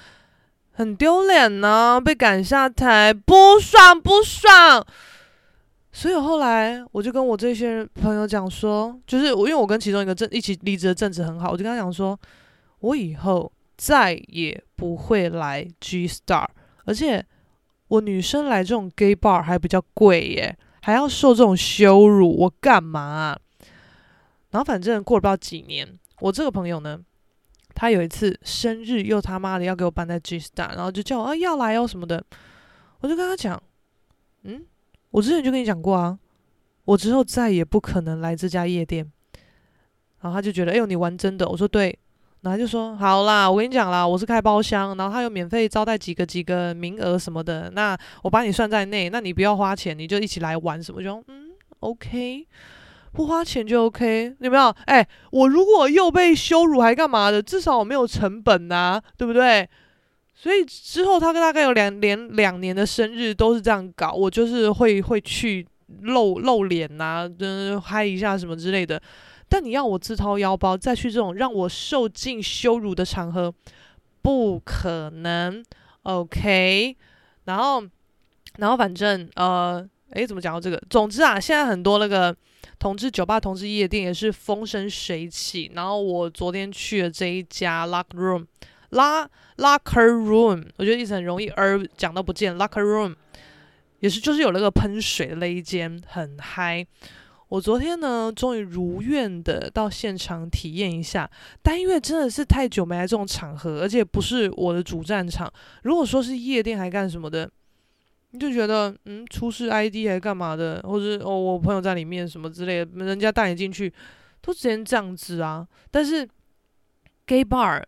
[0.72, 4.86] 很丢脸呢，被赶下台，不爽不爽。
[5.92, 12.18] 所以后来我就跟我这些朋友讲说，就是我因为我跟其中一个正一起离职的正职很好，我就跟他讲说，
[12.80, 16.46] 我以后再也不会来 G Star，
[16.86, 17.26] 而且
[17.88, 23.36] 我女生来这种 gay bar 还比较贵耶，还要受这种羞辱，我干嘛？
[24.52, 27.00] 然后反正过了不知道几年，我这个朋友呢，
[27.76, 32.24] 他有一次生日又他妈的要给我办在 G Star，然后就叫我啊要来哦什么的，
[33.02, 33.62] 我就跟他讲，
[34.44, 34.66] 嗯。
[35.12, 36.20] 我之前就跟你讲过啊，
[36.86, 39.12] 我之后再也不可能来这家夜店。
[40.22, 41.50] 然后他就觉得，哎呦，你玩真的？
[41.50, 41.98] 我说对。
[42.42, 51.02] 然后他就说，好啦，我跟你讲啦，我是开包厢，然后他有免费招待几个几个名额什么的，那我把你算在内，那你不要花钱，你就一起来玩什么？
[51.02, 52.46] 就嗯，OK，
[53.14, 54.70] 不花钱就 OK，有没有？
[54.86, 57.42] 哎，我如果又被羞辱还干嘛的？
[57.42, 59.68] 至少我没有成本呐、对不对？
[60.36, 65.68] 所以之后他大概有两连两年的生日都是这样搞，我就是会会去
[66.02, 69.02] 露露脸呐、啊，嗯，嗨一下什么之类的。
[69.50, 73.54] 但你要我自掏腰包再去这种让我受尽羞辱的场合，
[74.22, 75.64] 不可能。
[76.04, 76.96] OK，
[77.46, 77.84] 然后
[78.58, 80.82] 然后反正呃，诶，怎么讲到这个？
[80.90, 82.34] 总之啊，现在很多那个
[82.80, 85.70] 同志酒吧、同志夜店也是风生水起。
[85.76, 88.46] 然后我昨天去了这一家 Locker Room。
[88.92, 89.24] 拉
[89.58, 92.58] locker room，我觉得一直很容易而讲到不见。
[92.58, 93.14] locker room
[94.00, 96.84] 也是就是有那个喷水的那一间很嗨。
[97.50, 101.30] 我昨天呢，终于如愿的到现场体验一下，
[101.62, 105.48] 但因为真的是太久没来这种场合，而且不是我的主战场。
[105.84, 107.48] 如果说是夜店还干什么的，
[108.32, 113.94] 你就觉得嗯，出示 ID 还干嘛的，或者哦我朋友在里面什么之类的，人家带你进去
[114.42, 115.68] 都直接这样子啊。
[115.92, 116.28] 但是
[117.26, 117.84] gay bar。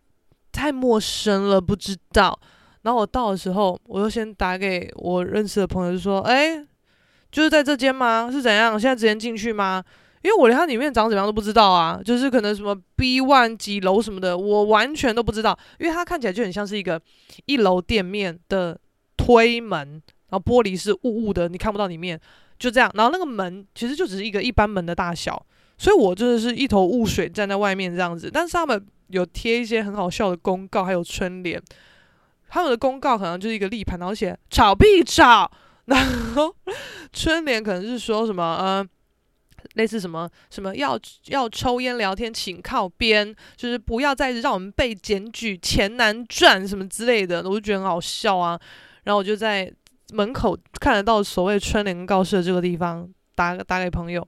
[0.54, 2.38] 太陌生了，不知道。
[2.82, 6.58] 然后我到的时候，我就先打给我认识的朋友，就说：“哎，
[7.32, 8.30] 就是在这间吗？
[8.30, 8.78] 是怎样？
[8.78, 9.82] 现在直接进去吗？
[10.24, 15.58] 因为我连它里面长怎样都不知道啊，就是可能什么 B one 几楼什么的，我完全都不知道。
[15.80, 17.02] 因为它看起来就很像是一个
[17.46, 18.78] 一楼店面的
[19.16, 22.20] 推门，然后玻璃是雾雾的，你看不到里面，
[22.58, 22.90] 就这样。
[22.96, 25.46] 然后那个门其实就只是一个一般门的大小，
[25.78, 28.32] 所以我真的是一头雾水站在外面这样子。
[28.34, 28.84] 但是他们。
[29.12, 31.62] 有贴一些很好笑的公告，还有春联。
[32.48, 35.52] 他们的公告可能就是一个立牌，然后写“吵必吵”，
[35.84, 36.56] 然后
[37.12, 38.88] 春联可能是说什么呃，
[39.74, 48.58] 类似什么什么要要抽烟聊天请靠边，就是不要再让我们被检举，钱难赚什么之类的，我就觉得很好笑啊。
[49.04, 49.70] 然后我就在
[50.12, 54.28] 门口看得到所谓春联告示的这个地方打打给朋友，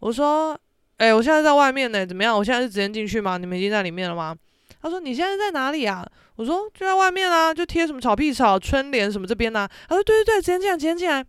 [0.00, 0.58] 我说。
[0.98, 2.34] 哎，我现在在外面呢，怎么样？
[2.34, 3.36] 我现在是直接进去吗？
[3.36, 4.34] 你们已经在里面了吗？
[4.80, 6.02] 他说：“你现在在哪里啊？”
[6.36, 11.22] 我说：“就在外面啊，就贴什么草屁草、春联什么这边呢、”他说：“对对对，直接进来，直接进来。”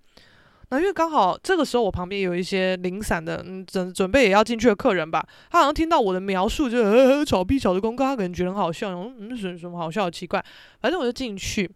[0.71, 10.09] 那因为刚好这个时候我旁边有一些零散的，嗯，准准备也要进去的客人吧，他好像听到我的描述就，就呃草屁草的公告，他可能觉得很好笑，嗯，什么什么好笑？
[10.09, 10.41] 奇怪，
[10.79, 11.69] 反正我就进去。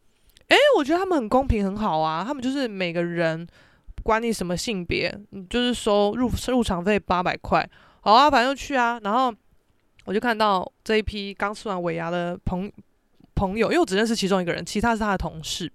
[0.52, 3.48] 哎，我觉得他们很公平，很好啊，他们就是每个人。
[4.04, 7.64] 管你什么性别，你就是收入入场费八百块，
[8.00, 9.00] 好啊，反正去啊。
[9.04, 9.32] 然后
[10.06, 12.72] 我就看到这一批刚吃完尾牙的朋
[13.36, 15.72] 朋友，因为我只认识其中一个人，其他是他的同事。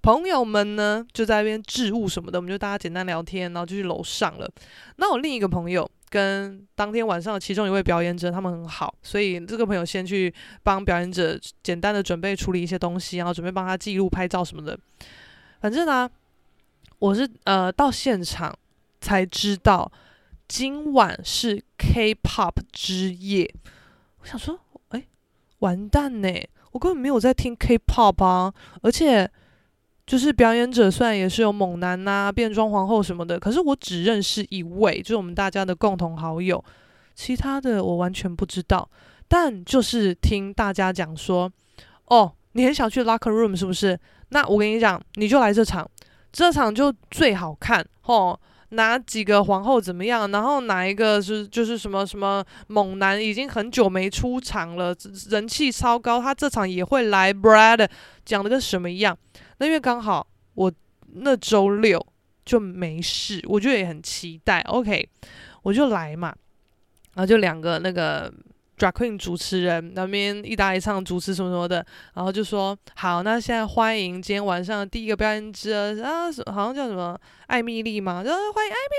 [0.00, 4.48] 朋友们呢就在那边置物什么的，我们就大家简单聊天，然后就去楼上了。
[4.98, 14.78] 那我另一个朋友跟当天晚上的其中一位表演者，他们很好，所以这个朋友先去帮表演者简单的准备处理一些东西，然后准备帮他记录拍照什么的。
[15.60, 16.08] 反正呢、
[16.98, 18.56] 我是呃到现场
[19.00, 19.90] 才知道
[20.48, 23.52] 今晚是 K-pop 之夜，
[24.20, 25.04] 我想说，哎，
[25.58, 26.28] 完蛋呢！
[26.72, 29.30] 我根本没有在听 K-pop 啊，而且
[30.06, 36.64] 就是表演者虽然也是有猛男呐、变装皇后什么的，可是我只认识一位，就是我们大家的共同好友，
[37.14, 38.88] 其他的我完全不知道。
[39.26, 41.50] 但就是听大家讲说，
[42.04, 43.98] 哦，你很想去 Locker Room 是不是？
[44.28, 45.90] 那我跟你讲，你就来这场。
[46.32, 48.38] 这场就最好看吼，
[48.68, 50.30] 哪几个皇后怎么样？
[50.30, 54.94] 然后哪一个是就是什么什么猛男已经很久没出场了，
[55.30, 57.32] 人气超高，他这场也会来。
[57.32, 57.88] Brad
[58.24, 59.16] 讲的跟什么一样？
[59.58, 60.72] 那因为刚好我
[61.14, 62.04] 那周六
[62.44, 64.60] 就没事，我觉得也很期待。
[64.62, 65.08] OK，
[65.62, 66.34] 我就来嘛，
[67.14, 68.32] 然后就两个那个。
[68.78, 71.76] Drag Queen 主持人那边一搭一唱主持什么什么的，
[72.12, 78.94] 然后就说好，那现在欢迎今天晚上第一个表演者啊，好像叫什么艾米丽嘛，就欢迎艾米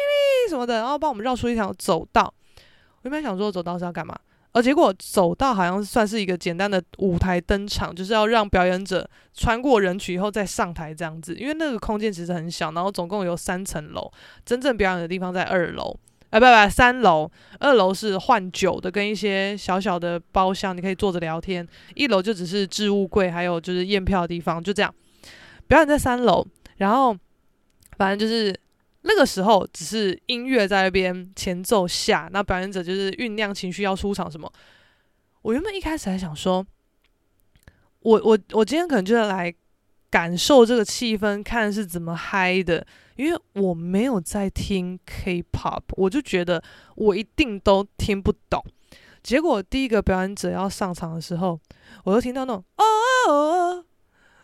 [0.48, 2.34] 丽什么的，然后帮我们绕出一条走道。
[2.56, 4.18] 我原本想说走道是要干嘛？
[4.58, 11.36] 而结果走到好像算是一个简单的舞台登场，就是要让表演者穿过人群以后再上台这样子。
[11.36, 14.12] 因为那个空间其实很小，然后总共有三层楼，
[14.44, 15.96] 真正表演的地方在二楼，
[16.32, 21.68] 哎，不不，三楼，二楼是换酒的跟一些小小的包厢，你可以坐着聊天。
[21.94, 24.92] 一楼就只是置物柜，还有就是验票的地方，就这样。
[25.68, 26.44] 表演在三楼，
[26.78, 27.16] 然后
[27.98, 28.60] 反正就是。
[29.08, 34.52] 那个时候只是音乐在那边前奏下，那表演者就是酝酿情绪要出场什么。
[35.44, 36.66] 我原本一开始还想说，
[38.02, 39.54] 我我我今天可能就是来
[40.10, 46.62] 感受这个气氛，看是怎么嗨的，因为我没有在听 K-pop，我就觉得
[46.96, 48.62] 我一定都听不懂。
[49.24, 51.58] 结果第一个表演者要上场的时候，
[52.04, 52.84] 我就听到那种哦
[53.30, 53.86] 哦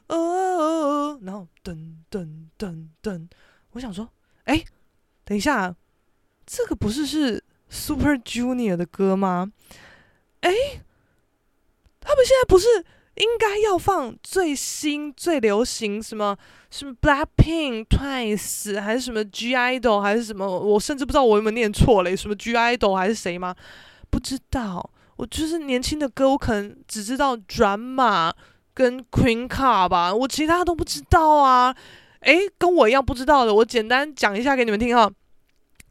[0.07, 3.27] 哦哦，然后噔噔噔噔，
[3.71, 4.07] 我想说。
[4.45, 4.63] 哎，
[5.23, 5.75] 等一下，
[6.45, 9.51] 这个不是是 Super Junior 的歌吗？
[10.41, 10.51] 哎，
[11.99, 12.67] 他们现在不是
[13.15, 16.35] 应该要放最新最流行什么
[16.69, 20.45] 什么 Blackpink、Twice 还是什么 G Idol 还是什么？
[20.45, 23.55] 我甚至不知道我有没有念错嘞，什么 G Idol 还是谁吗？
[24.09, 28.33] 不知道，我就是年轻的歌，我可能只知道 Drama
[28.73, 31.75] 跟 Queen car 吧，我其他都不知道啊。
[32.23, 35.11] 诶，跟我一样不知道的，我简单讲一下给你们听哈。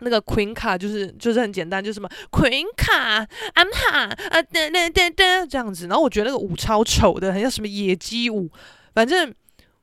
[0.05, 5.87] 那个 Queen 卡就是就是很简单，就是什么 Queen 卡，I'm hot 啊哒哒哒哒这样子。
[5.87, 8.51] 然后我觉得那个舞超丑的，很像什么野鸡舞。
[8.95, 9.33] 反正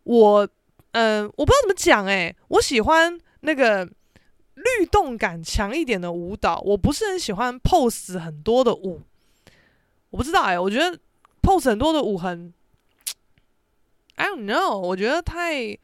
[0.04, 0.46] 我
[0.92, 9.02] 嗯、呃，我不知道怎么讲诶，我喜欢那个律动感强一点的舞蹈，我不是很喜欢 pose 很多的舞。
[10.10, 11.00] 我不知道诶，我觉得
[11.42, 12.54] pose 很多的舞很，
[14.16, 15.78] I don't know，我觉得太。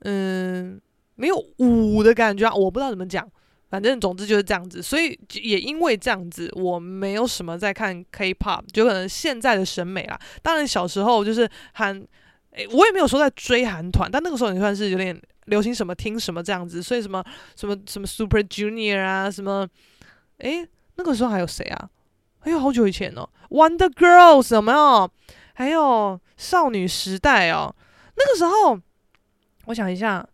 [0.00, 0.80] 嗯，
[1.16, 3.28] 没有舞的感觉啊，我不知道怎么讲，
[3.68, 4.82] 反正总之就是这样子。
[4.82, 10.18] 所以也因为这样子，我没有什么在看 K-pop，就可能现在的审美啦。
[10.42, 11.94] 当然小时候就是韩，
[12.52, 16.82] 诶，我也没有说在追韩团，但那个时候也算是有点流行什么听什么这样子。
[16.82, 17.22] 所以什么
[17.54, 19.68] 什么什么 Super Junior 啊，什么，
[20.38, 21.90] 诶，那个时候还有谁啊？
[22.38, 25.10] 还有好久以前哦，Wonder Girls 有没有？
[25.52, 27.74] 还有少女时代哦，
[28.16, 28.80] 那个时候。
[29.70, 30.24] 我想一下，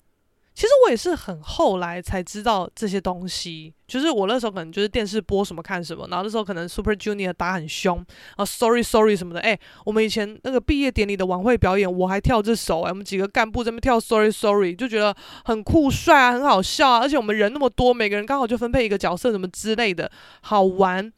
[0.55, 3.73] 其实我也是很后来才知道这些东西。
[3.87, 8.05] 就是我那时候可能就是电视播什么看什么，然后那时候可能 Super Junior 打很凶
[8.37, 9.41] 啊，Sorry Sorry 什么的。
[9.41, 17.01] 哎，我们以前那个毕业典礼的晚会表演，我还跳这首哎，我们几个干部在那边跳 Sorry Sorry，就觉得很酷帅啊，很好笑啊。
[17.01, 21.13] 而且我们人那么多，每个人刚好就分配一个角色，什么之类的，好玩。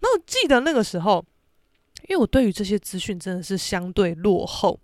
[0.00, 1.24] 那我记得那个时候，
[2.08, 4.78] 因为我对于这些资讯真的是相对落后。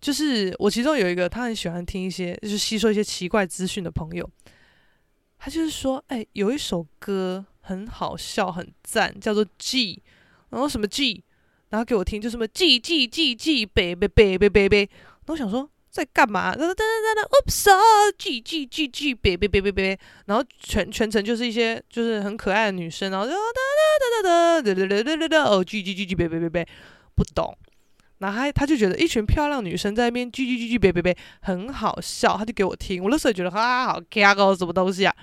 [0.00, 4.28] 就是我其中有一个，他很喜欢听一些，就是吸收一些奇怪资讯的朋友。
[5.38, 10.02] 他就是说，哎，有一首歌很好笑，很赞，叫做 G，
[10.50, 11.22] 然后什么 G，
[11.70, 14.78] 然后给我听，就什么 G G G G baby baby baby。
[14.78, 16.52] 然后我想说在干嘛？
[16.54, 19.98] 哒哒哒哒哒，Oops G G G G baby baby baby。
[20.26, 23.38] 然后全全程就是一些就是很可爱的女生，然后哒哒
[24.22, 26.66] 哒哒哒哒哒哒哒哒哦，G G G G baby baby，
[27.14, 27.56] 不懂。
[28.18, 33.02] 然后他他就觉得一群漂亮女生在那边叽叽叽叽别别别很好笑，他就给我听。
[33.02, 35.14] 我那时候觉得啊，好卡哦，什么东西啊？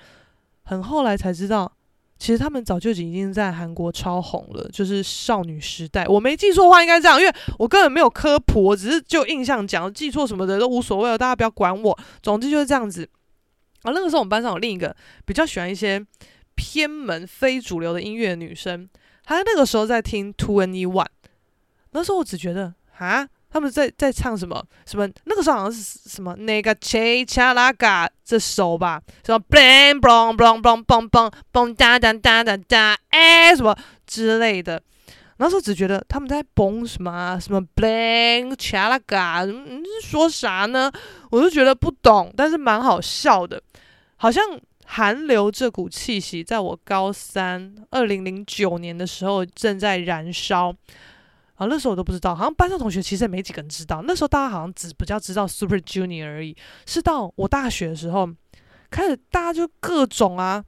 [0.62, 1.70] 很后来才知道，
[2.18, 6.06] 其实他们早就已经在韩国超红了，就是少女时代。
[6.06, 11.98] 我没记错的话，应该这样，因为我根本没有科普，我只是就印象讲，记错什么的都无所谓了，大家不要管我。
[12.22, 13.06] 总之就是这样子。
[13.82, 16.02] 啊，那个时候我们班上有另一个比较喜欢一些
[16.54, 18.88] 偏门、非主流的音乐的女生，
[19.22, 21.06] 她那个时候在听 Two and One。
[21.90, 22.72] 那时候我只觉得。
[22.98, 25.08] 啊，他们在在唱什么什么？
[25.24, 34.82] 那个时候好像是什么那个切恰拉嘎这首吧，什么 bling bling bling bling bling bling bling da da da da da 哎什么之类的。
[35.38, 40.90] 那时候只觉得他们在蹦什么什么 bling chalaga，，嗯，说啥呢？
[41.30, 43.62] 我就觉得不懂，但是蛮好笑的。
[44.16, 44.42] 好像
[44.86, 50.74] 韩流这股气息，在我高三二零零九年的时候正在燃烧。
[51.56, 54.02] 啊，那时候我都不知道，好像班上同学其实也没几个人知道。
[54.06, 56.54] 那时候大家好像只比较知道 Super Junior 而已。
[56.84, 58.28] 是到我大学的时候，
[58.90, 60.62] 开始大家就各种啊，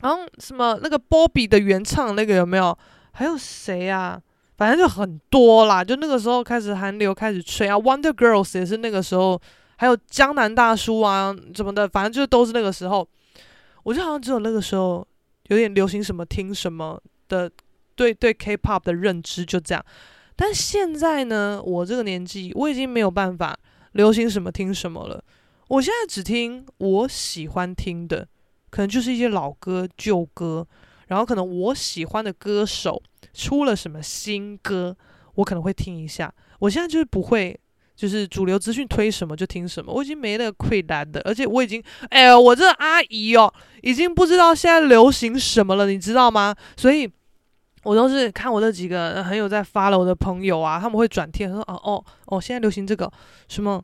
[0.00, 2.76] 然后什么那个 Bobby 的原唱那个有没有？
[3.10, 4.20] 还有谁啊？
[4.56, 5.82] 反正就很多啦。
[5.82, 9.40] 就那个时候开始韩流开始吹啊，Wonder Girls 也是那个时候，
[9.76, 13.06] 还有江南大叔啊什么的，反正就都是那个时候。
[13.82, 15.06] 我就好像只有那个时候
[15.48, 17.50] 有点流行什么听什么的。
[17.96, 19.84] 对对，K-pop 的认知就这样，
[20.36, 23.58] 但现在呢，我这个年纪，我已经没有办法
[23.92, 25.24] 流行什么听什么了。
[25.68, 28.28] 我现在只听我喜欢听的，
[28.70, 30.64] 可能就是一些老歌、旧歌，
[31.08, 34.94] 然后可能我喜欢的歌手出了什么新歌，
[35.36, 36.32] 我可能会听一下。
[36.58, 37.58] 我现在就是不会，
[37.96, 46.54] 就是主流资讯推什么就听什么，我已经没那个困难的，而且我已经，哎呀，我这阿姨哦，已经不知道现在流行什么了，你知道吗？
[46.76, 47.10] 所以。
[47.86, 53.08] 我都是看我那几个很有在 follow 的朋友啊，他们会转贴说哦哦哦，现在流行这个
[53.46, 53.80] 什么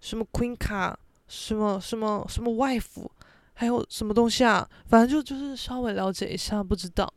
[0.00, 0.96] 什么 Queen 卡，
[1.26, 3.08] 什么什么什么 wife，
[3.54, 4.64] 还有什么东西啊？
[4.86, 7.12] 反正就就是稍微了解一下，不知道。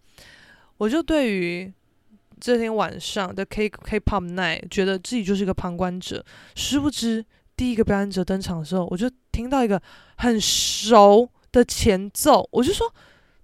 [0.77, 1.71] 我就对于
[2.41, 6.25] 这天晚上的 K K-pop night，觉得自己就是一个旁观者。
[6.55, 7.23] 殊不知，
[7.55, 9.79] 第一个表演者登场的时候，我就听到一个
[10.17, 12.91] 很熟的前奏，我就说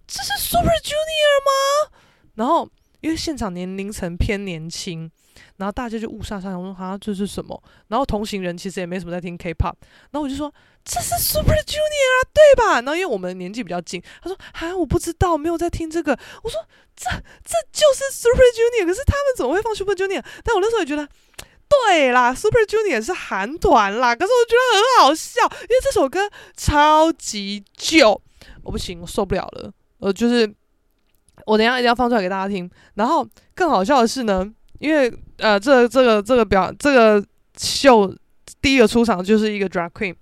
[0.08, 1.92] 这是 Super Junior 吗？
[2.34, 2.68] 然后。
[3.02, 5.10] 因为现场年龄层偏年轻，
[5.58, 7.62] 然后大家就雾煞煞，我说啊，这是什么？
[7.88, 9.74] 然后同行人其实也没什么在听 K-pop，
[10.12, 12.74] 然后我就说这是 Super Junior 啊，对吧？
[12.82, 16.12] 然后因为我们年纪比较近，他说啊，我不知道，没有在听这个。
[16.44, 16.60] 我说
[16.96, 17.10] 这
[17.44, 20.24] 这就是 Super Junior，可是他们怎么会放 Super Junior？
[20.44, 21.08] 但我那时候也觉得，
[21.88, 28.22] 对啦，Super Junior 是韩团啦，可是我觉得很好笑，因为这首歌超级旧，
[28.64, 30.54] 我不行，我受不了了，呃，就是。
[31.50, 32.70] 我等下一定要放出来给大家听。
[32.94, 34.48] 然后更好笑的是呢，
[34.80, 37.24] 因为呃，这、这个这个表这个
[37.58, 38.16] 秀
[38.62, 40.16] 第一个出场就是一个 drag queen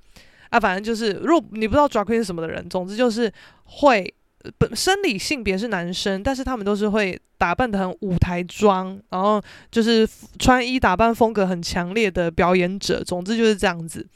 [0.49, 3.31] 啊，反正就是如果你不知道 drag queen 是什么的人，总之就是
[3.65, 4.13] 会
[4.57, 10.07] 本生理性别是男生，但是他们都是会打扮得很舞台装，然后就是
[10.39, 13.03] 穿衣打扮风格很强烈的表演者。
[13.03, 14.07] 总之就是这样子。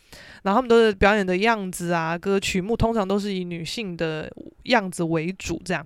[0.44, 4.32] 然后他们都是表演的样子啊，歌曲目通常都是以女性的
[4.64, 5.86] 样子为主，这样。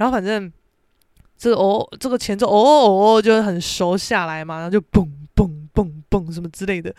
[0.00, 0.50] 然后反正
[1.36, 6.94] 这哦，这个前奏哦哦哦，就是很熟下来嘛，然后就嘣嘣嘣嘣什么之类的。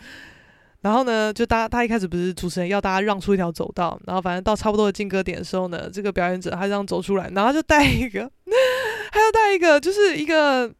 [0.82, 8.20] 然后呢，就大家他一开始不是主持人要大家让出一条走道，然后反正到差不多的进歌点的时候呢，这个表演者他这样走出来，然后就戴一个，
[9.10, 10.72] 还要戴一个，就是一个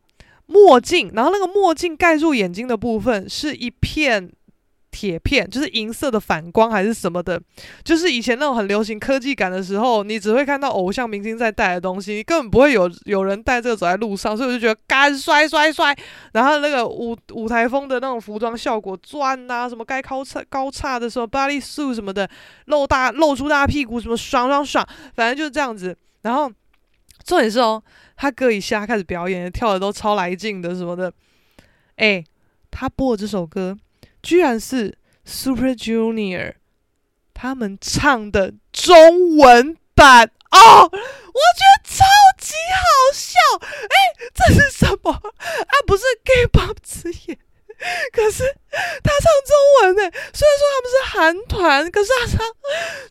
[0.47, 4.31] 墨镜，然后那个墨镜盖住眼睛的部分是一片。
[4.93, 7.40] 铁片就是银色的反光还是什么的，
[7.82, 15.97] 就是以前那种很流行科技感的时候，你只会看到偶像明星在戴的东西，你根本不会有有人戴这个走在路上，所以我就觉得干帅帅帅。
[16.34, 22.28] 然后那个舞舞台风的那种服装效果转啊，什么该高叉高叉的什么 bodysuit 什么的，
[22.66, 24.86] 露大露出大屁股什么爽爽爽，
[25.16, 25.97] 反正就是这样子。
[26.20, 26.53] 然后
[27.24, 27.82] 重点是哦，
[28.16, 31.11] 他歌一下开始表演，跳的都超来劲的什么的，
[31.97, 32.22] 诶，
[32.70, 33.76] 他播的这首歌。
[34.23, 36.55] 居然是 Super Junior
[37.35, 42.05] 他们唱的中文版哦，我觉得超
[42.39, 43.39] 级好笑！
[43.83, 43.97] 哎，
[44.35, 45.11] 这是什么？
[45.11, 47.39] 啊，不是 K-pop 之夜，
[48.12, 48.45] 可是
[49.03, 50.03] 他唱中文呢。
[50.33, 52.39] 虽然说他们是韩团，可是他唱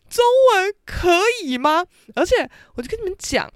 [0.08, 1.84] 中文可以吗？
[2.14, 3.52] 而且我就跟你们讲，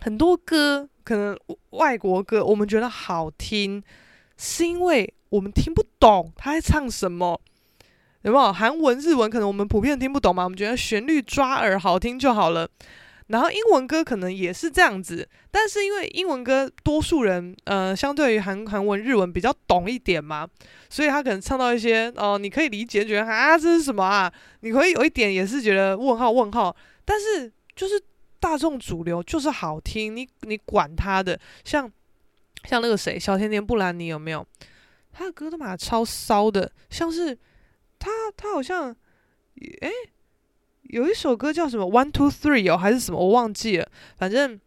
[0.00, 1.38] 很多歌可能
[1.70, 3.82] 外国歌我们觉得好听，
[4.38, 5.12] 是因为。
[5.30, 7.40] 我们听不懂他在唱什么，
[8.22, 8.52] 有没有？
[8.52, 12.68] 韩文、日文可能我们普遍听不懂嘛，我们觉得旋律抓耳好听就好了。
[13.28, 20.48] 然后英文歌可能也是这样子，但是因为英文歌多数人呃相对于韩韩文、日文比较懂一点嘛，
[20.88, 24.32] 所以他可能唱到一些哦、你可以理解，觉得啊这是什么啊？
[24.62, 26.74] 你可以有一点也是觉得问号问号，
[27.04, 28.02] 但是就是
[28.40, 31.88] 大众主流就是好听，你你管他的，像
[32.64, 34.44] 像那个谁，小甜甜布兰妮有没有？
[35.20, 37.36] 他的歌都嘛超骚的，像是
[37.98, 38.88] 他他好像，
[39.82, 39.92] 诶、
[40.84, 43.86] 有一首歌叫什么 One Two Three 哦，还是什么我忘记了。
[44.16, 44.58] 反正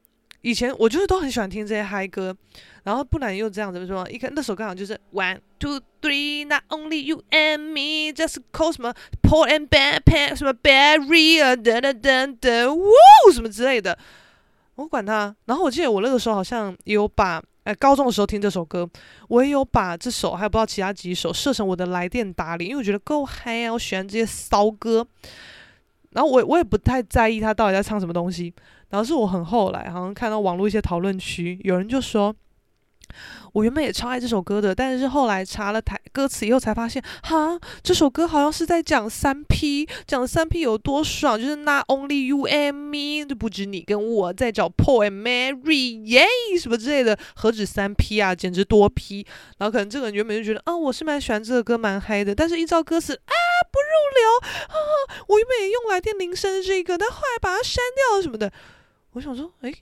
[0.41, 2.38] 以前我就是都很喜欢听这些嗨歌，
[2.84, 8.93] 然后不然又这样子说，一看那首歌好像就是 One Two Three，Not Only You and Me，Just Cause 什么
[9.24, 12.91] Paul and Bad Pair 什么 Barry 等等等等，呜
[13.34, 13.97] 什么之类的，
[14.76, 15.36] 我管他。
[15.45, 17.43] 然后我记得我那个时候好像有把。
[17.64, 18.89] 哎，高中的时候听这首歌，
[19.30, 23.74] 我也有把这首还有不知道其他几首设成我的来电打铃，因为我觉得够嗨啊！
[23.74, 25.07] 我喜欢这些骚歌，
[26.11, 28.53] 然后我我也不太在意他到底在唱什么东西。
[28.89, 32.36] 然后是我很后来好像看到网络一些讨论区，有人就说。
[33.53, 46.26] 我原本也超爱这首歌的，但是后来查了台歌词以后才发现，哈，这首歌好像是在讲三 P，讲三 P 有多爽，就是 Not Only You and Me，就不止你跟我在找 Paul and Mary，耶，
[46.59, 49.26] 什么之类的，何止三 P 啊，简直多 P。
[49.57, 53.34] 然后可能这个人原本就觉得，啊，我是蛮喜欢这个歌，蛮嗨的，但是依照歌词啊，
[53.72, 54.78] 不入流啊，
[55.28, 58.51] 我原本也用来电铃声这个，但后来把它删掉了什么的。
[59.14, 59.74] 我想说，诶，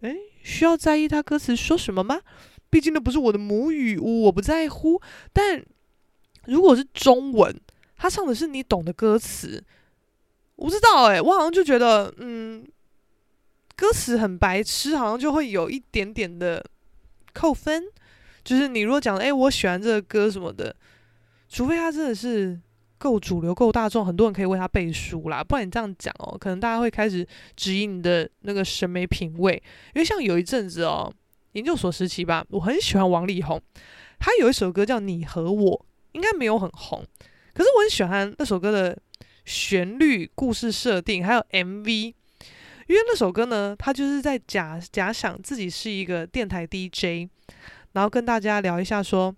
[0.00, 2.20] 诶，需要在意他歌词说什么吗？
[2.70, 5.00] 毕竟那不是我的母语，我不在乎。
[5.32, 5.64] 但
[6.46, 7.54] 如果是中文，
[7.96, 9.62] 他唱的是你懂的歌词，
[10.56, 12.66] 我不知道诶、欸，我好像就觉得，嗯，
[13.76, 16.64] 歌词很白痴，好像就会有一点点的
[17.32, 17.84] 扣分。
[18.42, 20.74] 就是你如果讲，哎，我喜欢这个歌什么的，
[21.48, 22.58] 除非他真的是
[23.00, 25.42] 够主流、够大众，很多人可以为他背书啦。
[25.42, 27.26] 不然你这样讲哦，可能大家会开始
[27.56, 29.54] 质疑你的那个审美品味。
[29.94, 31.10] 因为像有一阵子哦，
[31.52, 33.58] 研究所时期吧，我很喜欢王力宏，
[34.18, 35.78] 他有一首歌叫《你和我》，
[36.12, 37.02] 应该没有很红，
[37.54, 38.96] 可是我很喜欢那首歌的
[39.46, 42.14] 旋律、故事设定，还有 MV。
[42.86, 47.30] 因为那首歌呢，他就是在假假想自己是一个电台 DJ。
[47.92, 49.34] 然后跟大家聊一下，说，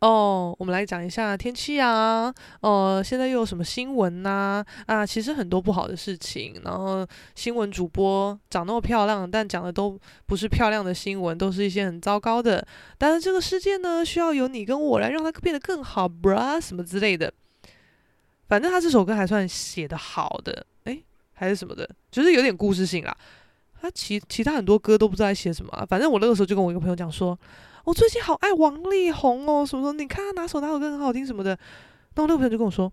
[0.00, 2.32] 哦，我们来讲一下天气啊，
[2.62, 4.64] 哦，现在又有什么新闻呐？
[4.86, 6.58] 啊，其实很多不好的事情。
[6.64, 12.66] 然后新闻主播长那么漂亮，但讲的都不是漂亮的新闻，都是一些很糟糕的。
[12.96, 17.30] 但是这个世界呢，需要由你跟我来让它变得更好，bruh，什么之类的。
[18.48, 23.14] 反正他这首歌还算写得好的，诶，还是什么的，就是有点故事性啦。
[23.82, 27.38] 他其其他很多歌都不知道写什么，反正我那个时候就跟我一个朋友讲说，
[27.84, 31.58] 我最近好爱王力宏哦，什么什么，你看他哪首哪首歌很好听什么的。
[32.14, 32.92] 那我那个朋友就跟我说，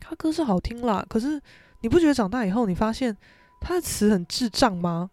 [0.00, 1.40] 他歌是好听啦，可是
[1.80, 3.16] 你不觉得长大以后你发现
[3.60, 5.10] 他的词很智障吗？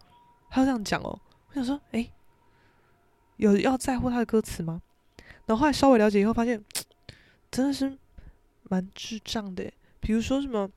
[0.50, 1.20] 他这样讲哦，
[1.50, 2.12] 我想说，诶，
[3.38, 4.82] 有要在乎他的歌词吗？
[5.46, 6.64] 然后后来稍微了解以后发现，
[7.52, 7.98] 真的是
[8.64, 10.70] 蛮智障的，比如说什么。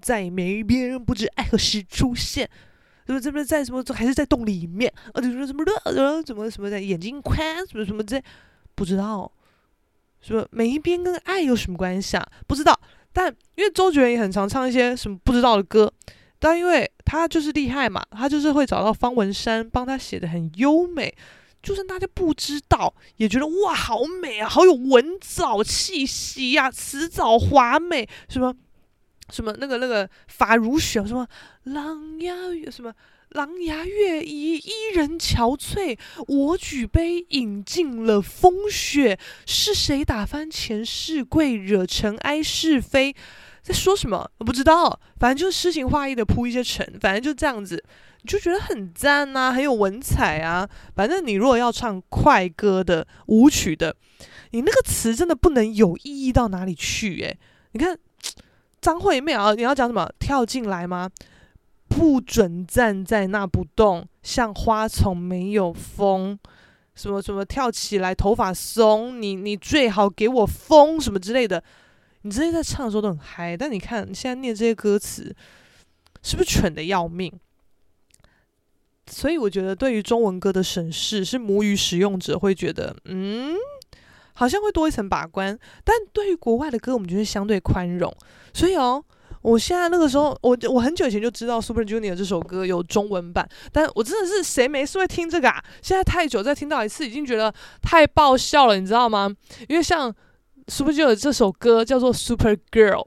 [0.00, 2.48] 在每一边，不知爱何时出现。
[3.12, 3.84] 就这边在什么？
[3.94, 4.92] 还是在洞里面？
[5.12, 8.20] 啊，就说什么热，然后怎么什么的眼睛宽，什么什么这
[8.74, 9.30] 不知道。
[10.20, 12.26] 什么每一边跟爱有什么关系啊？
[12.46, 12.78] 不知道。
[13.12, 15.92] 但因为周杰伦也很常唱一些什么不知道的歌，
[16.38, 21.14] 但因为他就是厉害嘛，他就是会找到方文山帮他写的很优美，
[21.62, 28.54] 就算大家不知道，也觉得哇，好美啊，好有文藻气息呀，词藻华美，什么。
[29.32, 31.26] 什么那个那个发如雪，什么
[31.64, 32.34] 狼牙，
[32.70, 32.92] 什么
[33.30, 39.18] 狼牙月已伊人憔悴，我举杯饮尽了风雪。
[39.46, 43.16] 是谁打翻前世柜，惹尘埃是非？
[43.62, 44.30] 在说什么？
[44.36, 45.00] 我不知道。
[45.18, 47.82] 反正就是诗情画意的铺一些陈，反正就这样子，
[48.20, 50.68] 你就觉得很赞啊，很有文采啊。
[50.94, 53.96] 反正你如果要唱快歌的舞曲的，
[54.50, 57.38] 你那个词真的不能有意义到哪里去诶、
[57.72, 57.98] 你看。
[58.82, 60.10] 张惠妹啊，你要讲什么？
[60.18, 61.08] 跳进来吗？
[61.88, 66.36] 不准站在那不动，像花丛没有风。
[66.94, 69.22] 什么什么跳起来，头发松。
[69.22, 71.62] 你你最好给我风什么之类的。
[72.22, 75.34] 你这些在唱的时候都很嗨，但你看你现在念这些歌词，
[76.22, 77.32] 是不是蠢得要命？
[79.06, 83.54] 所以我觉得，对于中文歌的审视，是母语使用者会觉得，嗯。
[84.34, 88.12] 好像会多一层把关，但对于国外的歌，我们就会相对宽容。
[88.52, 89.02] 所以哦，
[89.42, 95.62] 我现在那个时候，我我很久以前就知道 Super Junior 这首歌有中文版，但我真的是谁没事会听这个啊？
[95.82, 99.34] 现在太久再听到一次，已经觉得太爆笑了，你知道吗？
[99.68, 100.14] 因为像
[100.68, 103.06] Super Junior 这首歌叫做 Super Girl，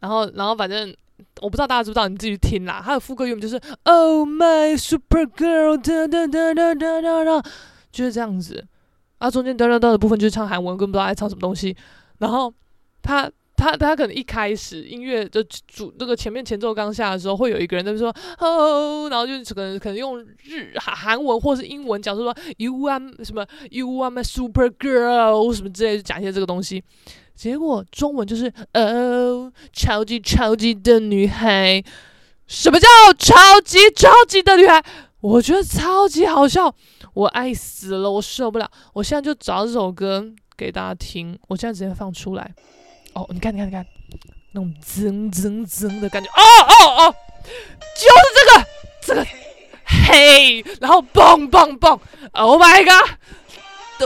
[0.00, 0.94] 然后然后反正
[1.40, 2.82] 我不知道大家知不知道，你自己去听啦。
[2.84, 7.50] 它的副歌原本就是 Oh my Super Girl，哒哒哒哒哒哒哒，
[7.90, 8.66] 就是这样子。
[9.18, 11.76] 啊，中间哒哒哒的部分就是唱韩文，根本不知道在唱什么东西。
[12.18, 12.52] 然后
[13.02, 13.28] 他
[13.58, 26.82] 他他可能一开始音乐的主那个前面前奏刚下的时候，会有一个人在说哦，然后就可能可能用日韩韩文或是英文讲说 You are 什么 You are my super girl 什么之类，就讲一些这个东西。
[27.34, 31.82] 结果中文就是哦，超级超级的女孩。
[32.46, 32.86] 什么叫
[33.18, 34.82] 超级超级的女孩？
[35.20, 36.74] 我觉得超级好笑。
[37.14, 38.70] 我爱死了，我受不了！
[38.92, 40.24] 我现在就找这首歌
[40.56, 42.54] 给大家听，我现在直接放出来。
[43.18, 43.84] 哦，你看，你看，你看，
[44.52, 47.14] 那种噌噌噌的感觉，哦哦哦，
[47.96, 48.66] 就是这个，
[49.00, 49.26] 这个，
[49.84, 51.98] 嘿，然后蹦蹦蹦
[52.32, 53.10] ，Oh my god，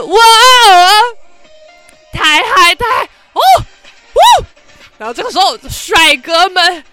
[0.07, 0.19] 哇，
[2.11, 2.85] 太嗨太，
[3.33, 3.41] 哦，
[4.13, 4.45] 哦，
[4.97, 6.83] 然后这个时候帅哥们，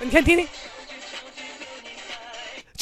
[0.00, 0.48] 你先，听听。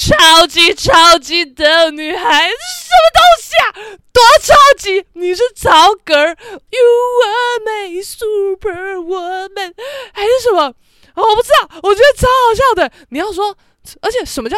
[0.00, 3.64] 超级超级的女孩是什么东西啊？
[4.10, 5.04] 多超级！
[5.12, 6.86] 你是草根，You
[7.26, 9.74] are my superwoman，
[10.14, 10.72] 还是什么？
[11.16, 12.90] 我不知道，我觉得超好笑的。
[13.10, 13.54] 你要说。
[14.00, 14.56] 而且什么叫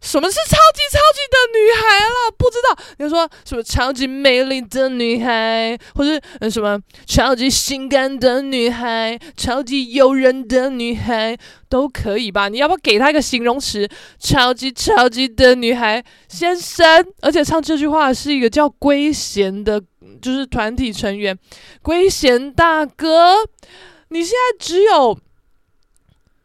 [0.00, 2.34] 什么是超级超级的女孩了？
[2.36, 6.20] 不知道，你说什么超级美丽的女孩，或是
[6.50, 11.36] 什么超级性感的女孩、超级诱人的女孩
[11.68, 12.48] 都可以吧？
[12.48, 13.88] 你要不要给她一个形容词？
[14.18, 17.06] 超级超级的女孩先生。
[17.20, 19.80] 而且唱这句话是一个叫圭贤的，
[20.20, 21.38] 就是团体成员，
[21.82, 23.36] 圭贤大哥，
[24.08, 25.18] 你现在只有，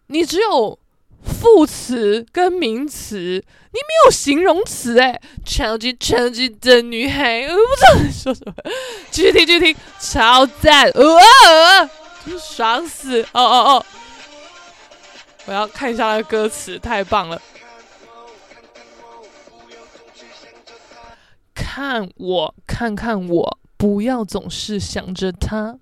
[0.07, 0.79] 你只有。
[1.27, 8.53] 副词跟名词，你没有形容词诶，超级超级的女孩，我不知道你说什么，
[9.11, 11.89] 继续听继续听，超赞，哇、哦，
[12.25, 13.85] 就是爽死，哦哦哦，
[15.45, 17.41] 我要看一下那个歌词，太棒了，
[21.53, 25.77] 看我，看看我，不要总是想着他，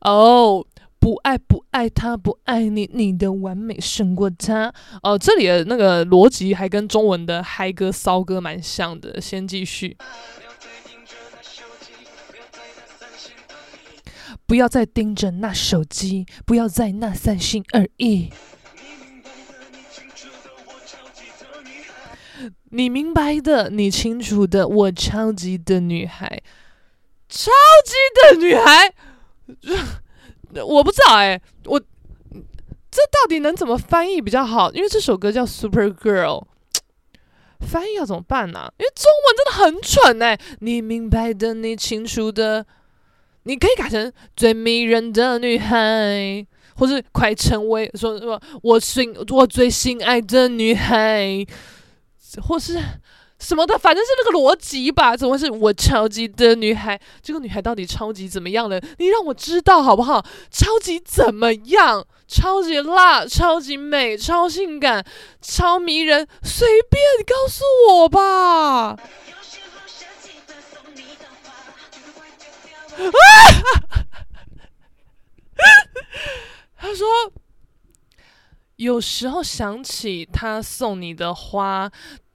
[0.00, 0.64] 哦。
[1.08, 4.70] 不爱不爱他，不爱你，你的完美胜过他。
[5.02, 9.18] 哦，这里的那个逻辑还跟中文的嗨歌骚歌蛮像的。
[9.18, 9.96] 先继续。
[14.44, 18.30] 不要再盯着那手机，不要再那三心二意。
[22.68, 26.42] 你明白的，你清楚的，我超级的女孩，
[27.30, 27.50] 超
[27.86, 28.92] 级的女孩。
[30.54, 34.72] 我不知道哎、我这到底能怎么翻译比较好？
[34.72, 36.42] 因为这首歌叫《Super Girl》，
[37.60, 42.66] 翻译要怎么办呢、因为中文真的很蠢哎、你明白的，你清楚的，
[43.42, 46.46] 你可以改成最迷人的女孩，
[46.76, 51.46] 或是快成为说什么我心我最心爱的女孩，
[52.42, 52.78] 或是。
[53.38, 55.16] 什么的，反正是那个逻辑吧？
[55.16, 57.00] 怎么是我超级的女孩？
[57.22, 58.80] 这个女孩到底超级怎么样了？
[58.98, 60.24] 你让我知道好不好？
[60.50, 62.06] 超级怎么样？
[62.26, 65.04] 超级辣，超级美，超性感，
[65.40, 68.88] 超迷人，随便你告诉我吧。
[68.88, 68.98] 啊
[76.76, 77.06] 他说，
[78.76, 81.90] 有时候想起他送你的花。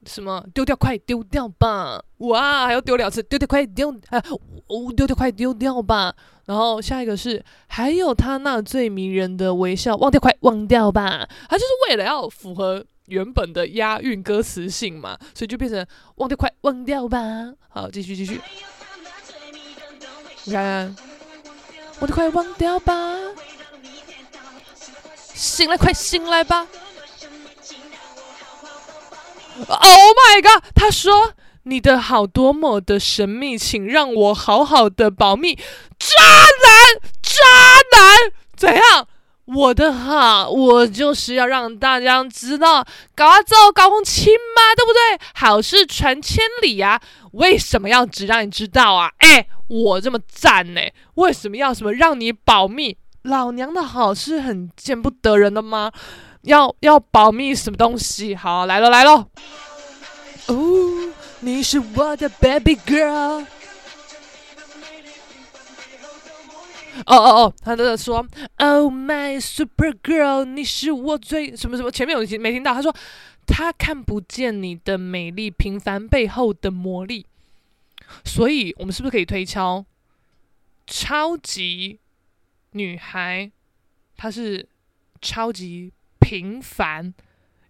[0.06, 2.04] 什么丢掉，快丢掉吧！
[2.18, 4.24] 哇，还要丢两次，丢掉，快丢啊！
[4.68, 6.16] 哦，丢掉，快丢掉吧！
[6.46, 11.28] 然后下一个是，还有他那最迷人的微笑，忘掉，快忘掉吧！
[11.50, 15.86] 他就是为了要符合原本的押韵歌词性嘛，所以就变成
[16.16, 17.20] 忘掉，快忘掉吧！
[17.70, 18.40] 好，继续继续，
[20.46, 20.96] 你看看，
[22.00, 22.94] 忘掉，快忘掉吧！
[25.34, 26.68] 醒来，快醒来吧
[29.68, 30.64] ！Oh my god！
[30.74, 31.34] 他说
[31.64, 35.56] ：“你的好多么的神秘，请让我好好的保密。”
[36.00, 39.08] 渣男，渣男，怎样？
[39.46, 45.20] 我的好，我就是要让大家知道，搞啊走，搞公亲嘛，对不对？
[45.36, 47.02] 好事传千里呀、啊！
[47.34, 49.12] 为什么要只让你知道啊？
[49.18, 50.82] 哎，我这么赞呢？
[51.16, 52.98] 为什么要什么让你保密？
[53.24, 55.92] 老娘的好是很见不得人的吗？
[56.44, 58.36] 要要保密什么东西？
[58.36, 59.28] 好，来了来了。
[60.48, 63.46] 哦，你是我的 baby girl。
[67.06, 68.26] 哦哦哦，他在说
[68.58, 71.90] ，Oh my super girl，你是我最什么什么？
[71.90, 72.74] 前面有听没听到？
[72.74, 72.96] 他说
[73.48, 77.26] 他看不见你的美丽，平凡背后的魔力。
[78.24, 79.84] 所以，我们是不是可以推敲，
[80.86, 82.00] 超级
[82.72, 83.52] 女孩，
[84.16, 84.68] 她是
[85.20, 85.92] 超级。
[86.24, 87.14] 平凡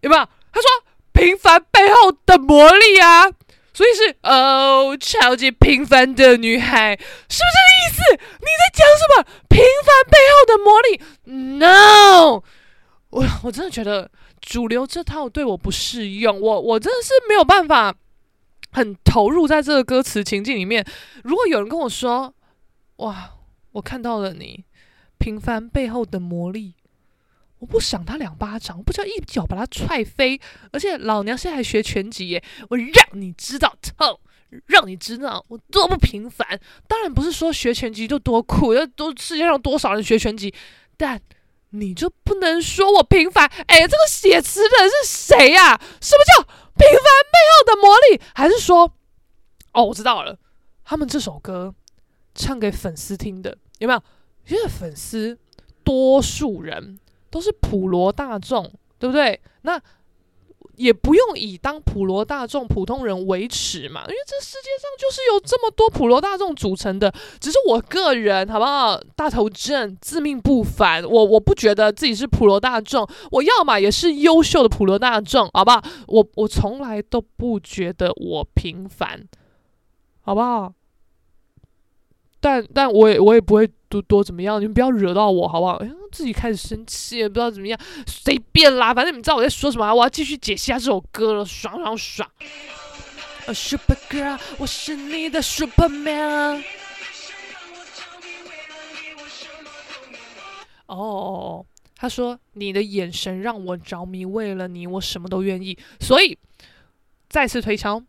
[0.02, 0.28] 有没有？
[0.52, 0.68] 他说
[1.12, 3.24] 平凡背后的魔力啊，
[3.72, 8.00] 所以是哦，超级平凡的女孩，是不是这个意思？
[8.38, 9.24] 你在讲什么？
[9.48, 11.00] 平凡背后的魔力
[11.58, 12.42] ？No，
[13.10, 17.94] 我我真的觉得主流这套对我不适用，我我真的是没有办法
[18.72, 20.84] 很投入在这个歌词情境里面。
[21.24, 22.34] 如果有人跟我说，
[22.96, 23.30] 哇，
[23.72, 24.64] 我看到了你
[25.18, 26.74] 平凡背后的魔力。
[27.64, 30.38] 我不赏他两巴掌，我不知道一脚把他踹飞。
[30.70, 34.20] 而且老娘现在还学拳击耶，我让你知道痛，
[34.66, 36.46] 让你知道我多不平凡。
[36.86, 40.54] 当然不是说学拳击就多酷，要多世界上多少人学拳击，
[40.98, 41.18] 但
[41.70, 43.46] 你就不能说我平凡？
[43.66, 45.80] 哎，这个写词的人是谁呀？
[46.02, 47.02] 什么叫平凡
[47.32, 48.20] 背后的魔力？
[48.34, 48.92] 还是说，
[49.72, 50.38] 哦，我知道了，
[50.84, 51.74] 他们这首歌
[52.34, 54.02] 唱给粉丝听的，有没有？
[54.48, 55.38] 因为粉丝
[55.82, 56.98] 多数人。
[57.34, 58.62] 都是普罗大众，
[58.96, 59.40] 对不对？
[59.62, 59.80] 那
[60.76, 67.12] 也不用以当普罗大众、普通人为耻嘛，因为这世界上就是有这么多普罗大众组成的。
[67.40, 69.00] 只是我个人，好不好？
[69.16, 71.02] 大头症，自命不凡。
[71.02, 75.82] 我我不觉得自己是普罗大众，我要么也是优秀的普罗大众，好不好？
[76.06, 79.26] 我我从来都不觉得我平凡，
[80.22, 80.72] 好不好？
[82.44, 85.76] 但但我也我也不会多多怎么样，你们不要惹到我好不好？
[85.76, 92.30] 哎，自己开始生气也不知道怎么样，随便啦，反正你们知道我在说什么，我要继续解析下这首歌了，爽爽爽
[93.46, 96.62] ！A super girl，我是你的 Superman。
[100.84, 101.66] 哦哦，
[101.96, 105.78] 他说你的眼神让我着迷，为了你我什么都愿意。
[105.98, 106.36] 所以
[107.26, 108.02] 再次推敲，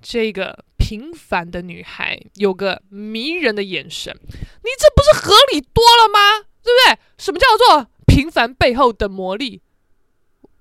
[0.00, 6.46] 这个平凡的女孩有个迷人的眼神，你这不是合理多了吗？
[6.62, 6.98] 对不对？
[7.16, 9.62] 什么叫做平凡背后的魔力？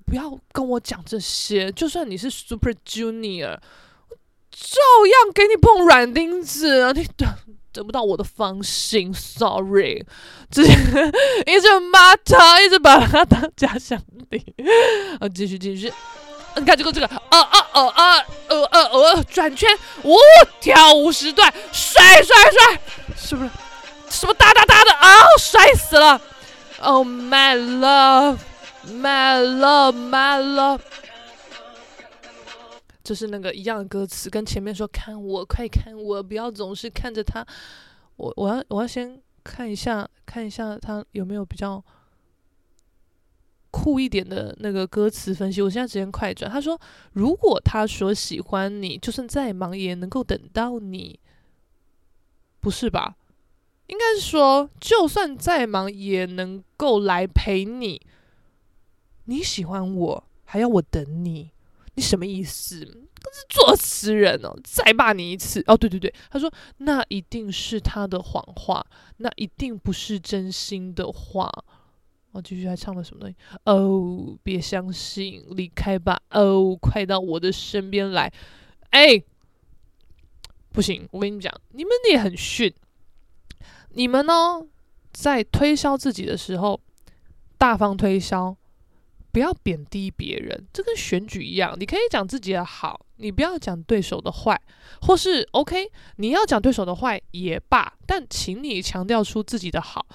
[0.05, 3.57] 不要跟我讲这些，就算你是 Super Junior，
[4.49, 4.79] 照
[5.11, 6.93] 样给你碰软钉子啊！
[6.93, 7.25] 你得
[7.73, 10.05] 得不到我的芳心，Sorry，
[10.49, 10.71] 直接
[11.47, 14.37] 一直骂他，一直把他当假想敌
[15.19, 15.27] 啊！
[15.27, 15.91] 继续继续，
[16.55, 19.69] 你看这个这个，啊啊啊啊呃呃呃，转圈，
[20.03, 20.15] 呜，
[20.59, 22.81] 跳舞时段，帅帅帅，
[23.15, 23.49] 是不是？
[24.09, 26.21] 什么哒哒哒的啊，帅死了
[26.79, 28.37] ！Oh my love。
[28.85, 30.81] My love, my love，
[33.01, 37.45] 就是那个一样的歌词，跟前面说看我，快看我，不要总是看着他。
[38.17, 41.81] 我我要我要先看一下，看一下他有没有比较
[43.73, 45.59] 酷一点的那个歌词分析。
[45.59, 46.49] 我现在直接快转。
[46.49, 46.79] 他说，
[47.13, 51.19] 如果他说喜欢你，就算再忙也能够等到你，
[52.59, 53.15] 不是吧？
[53.87, 57.99] 应该是说，就算再忙也能够来陪你。
[59.25, 61.49] 你喜欢我，还要我等你？
[61.95, 62.85] 你什么意思？
[62.85, 65.75] 可是作词人哦，再骂你一次哦。
[65.75, 68.85] 对对对，他说那一定是他的谎话，
[69.17, 71.49] 那一定不是真心的话。
[72.33, 73.35] 我、继续还唱了什么东西？
[73.63, 76.21] 哦，别相信，离开吧。
[76.31, 78.31] 哦，快到我的身边来。
[78.89, 79.23] 哎，
[80.71, 82.73] 不行，我跟你讲，你们也很逊。
[83.91, 84.65] 你们呢，
[85.11, 86.81] 在推销自己的时候，
[87.57, 88.57] 大方推销。
[89.31, 91.75] 不要贬低别人，这跟选举一样。
[91.79, 94.61] 你可以讲自己的好，你不要讲对手的坏，
[95.01, 100.05] 或是 OK，你要讲对手的坏也罢，但请你强调出自己的好。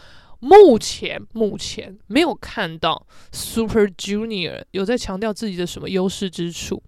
[0.41, 6.83] 目前目前没有看到 Super Junior 有在强调自己的什么优势之处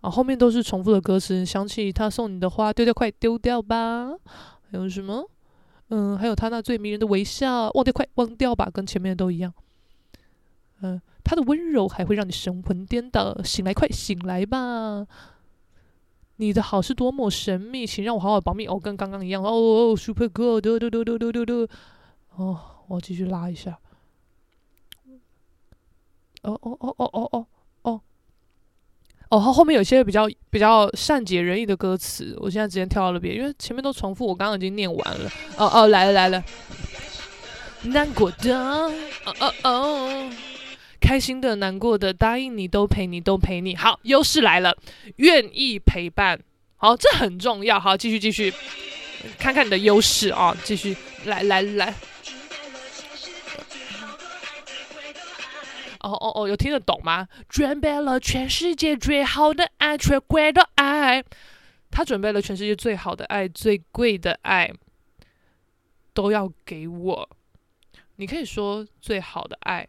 [0.00, 1.44] 啊，后面都是重复的歌词。
[1.44, 4.10] 想起他送你的花，丢掉快丢掉吧。
[4.70, 5.28] 还有什么？
[5.88, 9.52] 嗯，还有他那最迷人的微笑，忘掉快忘掉吧，跟前面都一样。
[10.82, 11.00] 嗯。
[11.24, 15.06] 他的温柔还会让你神魂颠倒，醒来，快醒来吧！
[16.36, 21.68] 你的好是多么神秘，请让我好好保密哦，跟刚刚一样哦，哦，Super Good，嘟嘟嘟嘟嘟嘟嘟，
[22.38, 23.76] 哦，我继续拉一下，
[26.42, 27.46] 哦哦哦哦哦哦
[27.82, 28.00] 哦，
[29.30, 36.44] 哦，后后面有些比较比较善解人意的歌词，我现在直接跳到了边，因为前面都重复，我刚刚已经念完了，哦哦，来了来了，
[37.82, 38.92] 难过的，哦
[39.40, 40.32] 哦哦。
[41.00, 43.74] 开心的、难过的，答应你都陪你，都陪你。
[43.76, 44.76] 好，优势来了，
[45.16, 46.40] 愿意陪伴。
[46.76, 47.80] 好，这很重要。
[47.80, 48.52] 好，继续继续，
[49.38, 51.94] 看看你的优势啊，继续来来来。
[56.10, 57.28] 哦哦哦，有听得懂吗？
[57.48, 61.22] 准备了全世界最好的爱，最贵的爱。
[61.90, 64.70] 他准备了全世界最好的爱，最贵的爱，
[66.12, 67.28] 都要给我。
[68.16, 69.88] 你可以说最好的爱。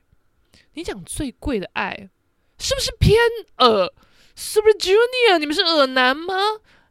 [0.74, 2.10] 你讲最贵的爱，
[2.58, 3.18] 是不是偏
[3.58, 3.94] 恶
[4.36, 6.34] ？Super Junior，你们是耳男吗？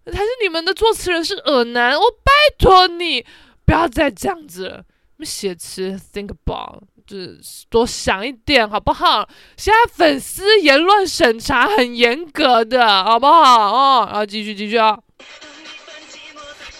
[0.04, 1.94] 还是你们的作词人是耳男？
[1.94, 3.24] 我拜托你
[3.64, 4.84] 不要再这样子了。
[5.16, 7.40] 你们写词 think about，就是
[7.70, 9.26] 多想一点好不好？
[9.56, 13.72] 现在粉丝言论审查很严格的，好不好？
[13.72, 14.98] 哦，然后继续继续啊，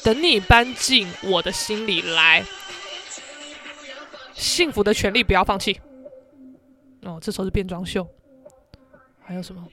[0.04, 2.44] 等你搬进我的心里来，
[4.34, 5.80] 幸福的权利不要放弃。
[7.04, 8.06] 哦，这时候是变装秀，
[9.24, 9.64] 还有什么？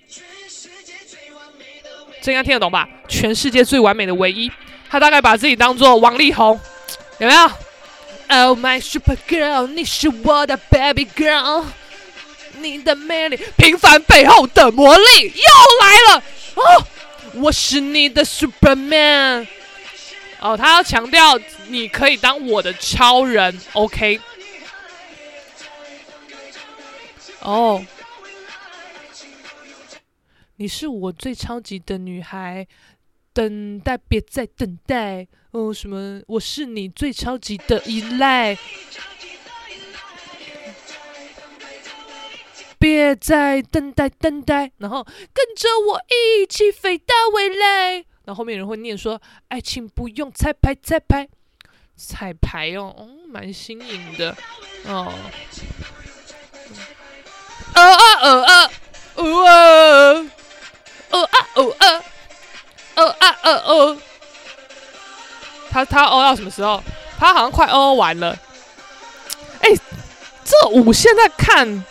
[2.22, 2.88] 这应该听得懂吧？
[3.10, 4.50] 全世界最完美的唯一，
[4.90, 6.58] 他大概把自己当做王力宏，
[7.20, 7.52] 有没有
[8.28, 11.66] ？Oh my super girl，你是我的 baby girl，
[12.60, 15.44] 你的魅力，平凡背后的魔力又
[15.82, 16.24] 来了
[16.56, 16.88] 哦！
[17.36, 19.46] 我是你的 Superman，
[20.40, 24.20] 哦，他要强调你可以当我的超人，OK。
[27.42, 27.86] 哦，
[30.56, 32.66] 你是我最超级的女孩，
[33.34, 35.28] 等待别再等待。
[35.56, 36.22] 哦，什么？
[36.28, 38.58] 我是你最超级的依赖，
[42.78, 45.02] 别再等待等待，然后
[45.34, 48.04] 跟着我一起飞到未来。
[48.26, 51.30] 然后后面人会念说：“爱情不用彩排彩排
[51.96, 54.36] 彩排哦，哦，蛮新颖的
[54.84, 55.14] 哦。”
[57.76, 57.82] 哦哦
[58.22, 58.70] 哦
[59.16, 60.30] 哦哦
[61.12, 62.04] 哦啊哦啊
[62.96, 63.98] 哦啊哦哦，
[65.76, 66.82] 他他哦到什么时候？
[67.18, 68.32] 他好像快哦完了。
[69.60, 69.70] 哎，
[70.46, 71.84] 这舞现在看，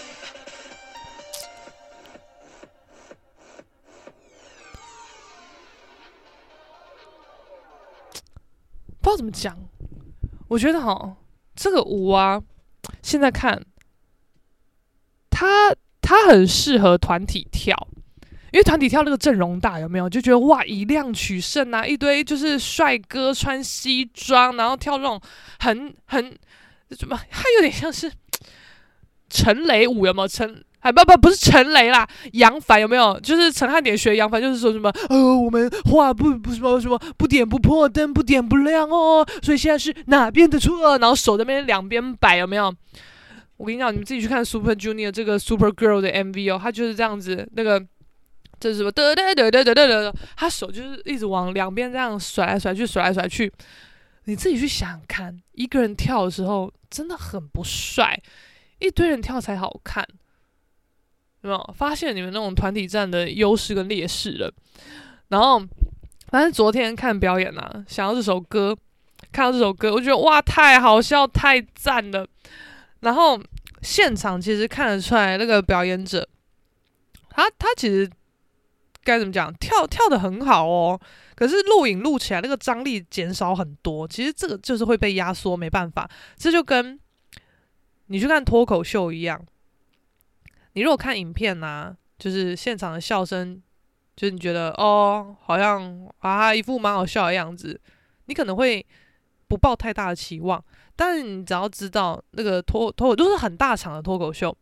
[9.03, 9.55] 不知道怎么讲。
[10.49, 11.16] 我觉得哈，
[11.55, 12.41] 这个舞啊，
[13.03, 13.66] 现在看，
[15.28, 17.76] 它它很适合团体跳，
[18.55, 20.09] 因为团体跳那个阵容大，有没有？
[20.09, 25.20] 就觉得哇，以量取胜啊，一堆就是帅哥穿西装，然后跳那种
[25.59, 26.32] 很很
[26.96, 28.09] 什么，还有点像是
[29.28, 30.28] 陈雷舞，有没有？
[30.28, 30.64] 陈。
[30.78, 33.18] 哎，不不不是陈雷啦，杨凡有没有？
[33.18, 40.96] 就是陈汉典学杨凡，就是说什么呃，我们话不不什么什么不点不破灯不点不亮哦，所以现在是哪边的错？
[40.98, 42.72] 然后手在那边两边摆有没有？
[43.57, 47.82] 我跟你讲，你们自己去看 Super Junior 这个 Super Girl 的 MV 哦，他就是这样子，那个
[48.65, 48.91] 这是什么？
[48.91, 53.53] 哒哒哒哒哒哒哒，他手就是一直往两边这样甩来甩去，甩来甩去。
[54.25, 58.19] 你自己去想想看，一个人跳的时候真的很不帅，
[58.79, 60.03] 一堆人跳才好看。
[61.43, 64.51] 有没有发现你们那种团体战的优势跟劣势了？
[65.29, 65.59] 然后，
[66.29, 68.75] 反正昨天看表演啊，想到这首歌，
[69.31, 72.27] 看到这首歌，我觉得哇，太好笑，太赞了。
[73.01, 73.39] 然后
[73.83, 76.27] 现场其实看得出来，那个表演者，
[77.29, 78.11] 他他其实
[79.05, 80.98] 该怎么讲，跳跳的很好哦。
[81.36, 86.09] 可是录影录起来那个张力减少很多，其实这个就是会被压缩，没办法。
[86.36, 86.98] 这就跟
[88.07, 89.40] 你去看脱口秀一样。
[90.72, 93.62] 你如果看影片呢、啊，就是现场的笑声，
[94.16, 97.80] 就是你觉得哦，好像啊一副蛮好笑的样子，
[98.26, 98.84] 你可能会
[99.48, 100.62] 不抱太大的期望。
[100.96, 104.57] 但是你只要知道那个脱脱口都是很大场的脱口秀，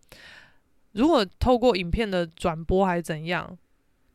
[0.93, 3.59] 如果透过影片的转播还是怎样，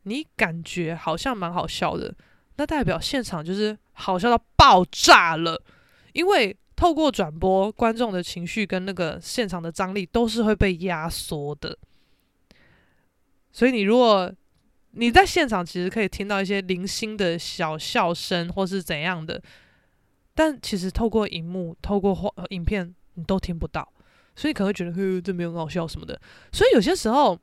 [0.08, 2.14] 你感觉好像蛮好笑的，
[2.56, 5.62] 那代表现场就是好笑到爆炸了，
[6.12, 6.56] 因为。
[6.78, 11.76] 透过转播，观众的情绪跟那个现场的张力都是会被压缩的。
[13.50, 14.32] 所以你如果
[14.92, 19.42] 你在现场，其实可以听到一些零星的小笑声或是怎样的，
[20.36, 23.92] 但其实透过荧幕、透过影片，你都听不到。
[24.36, 26.16] 所以可能会觉得，嘿，这没有很好笑什么的。
[26.52, 27.36] 所以有些时候，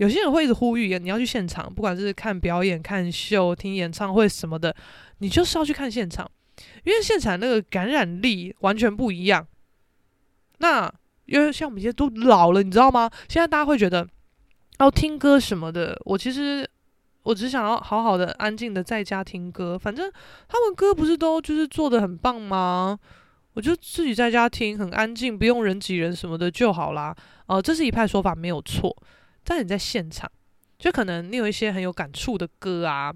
[0.00, 4.74] 有些人会一直呼吁你要去现场，不管是看表演、看秀、听演唱会什么的，
[5.18, 6.26] 你就是要去看现场。
[6.84, 9.46] 因为现场那个感染力完全不一样。
[10.56, 10.90] 那
[11.26, 13.10] 因为像我们这些都老了，你知道吗？
[13.28, 14.08] 现在大家会觉得，
[14.78, 16.66] 要，听歌什么的，我其实
[17.24, 19.78] 我只想要好好的、安静的在家听歌。
[19.78, 20.10] 反正
[20.48, 22.98] 他们歌不是都就是做得很棒吗？
[23.52, 27.14] 我就自己在家听，很安静，不用人挤人什么的就好啦。
[27.46, 28.96] 哦、这是一派说法，没有错。
[29.50, 30.30] 但你在现场，
[30.78, 33.12] 就可能你有一些很有感触的歌啊，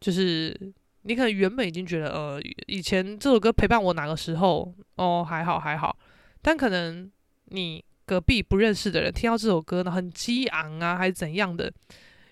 [0.00, 0.72] 就是。
[1.02, 5.96] 你可能原本已经觉得，呃，以前这首歌陪伴我哪个时候，哦，还好还好，
[6.42, 7.10] 但可能
[7.46, 11.72] 你隔壁不认识的人听到这首歌呢，很激昂啊，还是怎样的，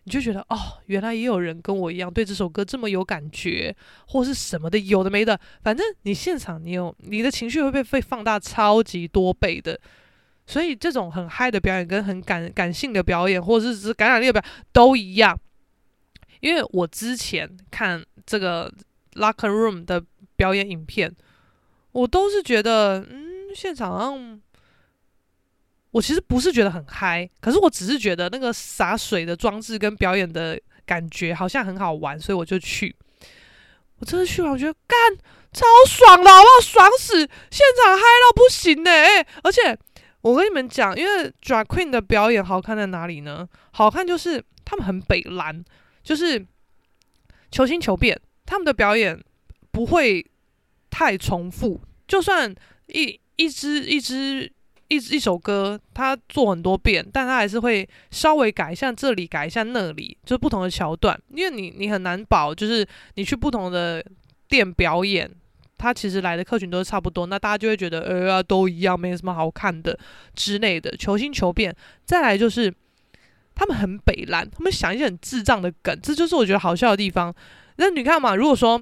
[0.02, 3.74] 你就觉得，哦，原来也有人跟我一样对这首歌这么有感觉，
[4.08, 9.80] 或是什么的，有的没的，反正你现场你有你的情绪会被被放大超级多倍的，
[10.46, 15.38] 所以这种很嗨的表演跟很感感性的表演，或者是感染力的表演都一样。
[16.40, 18.72] 因为我之前看这个
[19.14, 20.02] Locker Room 的
[20.36, 21.12] 表演影片，
[21.92, 24.40] 我都是觉得，嗯，现场上
[25.90, 32.94] 我其实不是觉得很嗨，可是我只是觉得那个洒水的装置跟表演的感觉好像很好玩，所以我就去。
[33.98, 35.16] 我这次去完，我觉得干
[35.54, 36.60] 超爽的，好不好？
[36.60, 37.16] 爽死！
[37.16, 38.90] 现场嗨到不行呢，
[39.42, 39.76] 而且
[40.22, 43.48] 我跟你们讲，因为 Drag Queen 的表演好看在哪里呢？
[43.72, 45.64] 好看就是他们很北蓝。
[46.02, 46.46] 就是
[47.50, 49.20] 求新求变，他们的表演
[49.72, 50.24] 不会
[50.88, 51.80] 太重复。
[52.06, 52.54] 就算
[52.86, 54.44] 一一支一支
[54.86, 61.20] 一一首歌，他做很多遍，但他还是会稍微改一下这里，改一下那里，就是不同的桥段。
[61.34, 62.86] 因为你你很难保，就是
[63.16, 64.00] 你去不同的
[64.48, 65.28] 店表演，
[65.78, 69.98] 他其实来的客群都是差不多，那大家就会觉得呃、啊、都一样，没什么好看的
[70.34, 70.90] 之类的。
[70.96, 71.74] 求新求变，
[72.04, 72.74] 再来就是。
[73.58, 77.34] 他们很北烂，他们想一些很智障的梗，这就是我觉得好笑的地方。
[77.76, 78.78] 那你看嘛，如果说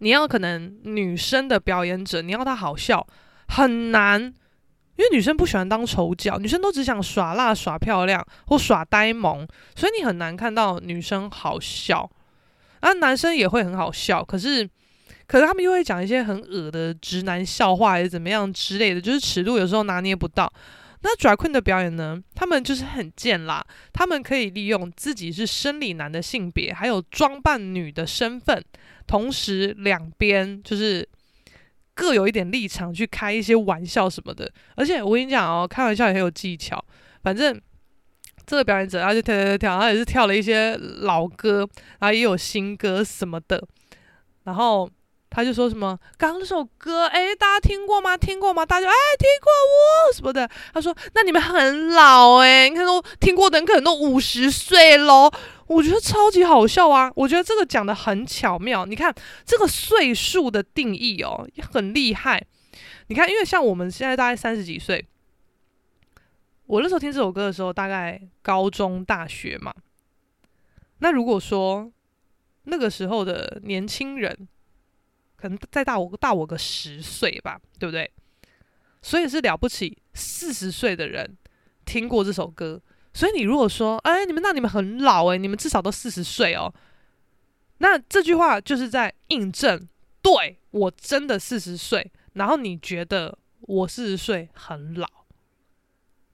[0.00, 3.06] 你要可能女生的表演者，你要她好笑
[3.48, 12.10] 很难，因为女生不喜欢当丑角，女生都只想耍辣、耍漂亮或耍呆萌，所以你很难看到女生好笑。
[12.80, 14.68] 啊，男生也会很好笑，可是
[15.28, 20.50] 可是他们又会讲一些很恶的直男笑话，还是怎么样之类的，就是尺度有时候拿捏不到。
[21.02, 22.20] 那 d r a q u e n 的表演呢？
[22.34, 28.64] 他们就是很贱啦，他们可以利用自己是生理男的性别，还有装扮女的身份，
[29.06, 31.06] 同时两边就是
[31.94, 34.50] 各有一点立场去开一些玩笑什么的。
[34.76, 36.82] 而且我跟你讲哦，开玩笑也很有技巧。
[37.22, 37.60] 反正
[38.46, 41.68] 这个表演者他就跳跳跳跳，他也是跳了一些老歌，
[42.00, 43.62] 然后也有新歌什么的，
[44.44, 44.90] 然后。
[45.38, 48.16] 他就说什么刚刚那首歌，哎，大家听过吗？
[48.16, 48.66] 听过吗？
[48.66, 50.50] 大家就哎听过哦什么的。
[50.74, 55.30] 他说那你们很老哎，你看都听过的人可能都五十岁喽。
[55.68, 57.12] 我觉得超级好笑啊！
[57.14, 58.84] 我觉得这个讲得很巧妙。
[58.84, 59.14] 你看
[59.44, 62.44] 这个岁数的定义哦，也很厉害。
[63.06, 65.06] 你看，因为像我们现在大概三十几岁，
[66.66, 69.72] 我那时候听这首歌的时候，大概高中、大学嘛。
[70.98, 71.92] 那如果说
[72.64, 74.48] 那个时候的年轻人，
[75.40, 78.10] 可能再大我大我个十岁吧，对不对？
[79.00, 81.36] 所以是了不起，四十岁的人
[81.84, 82.82] 听过这首歌。
[83.14, 86.74] 所以你如果说，哎，你们那你们很老诶，你们至少都四十岁哦。
[87.78, 89.88] 那这句话就是在印证，
[90.20, 92.10] 对，我真的四十岁。
[92.34, 95.08] 然后你觉得我四十岁很老，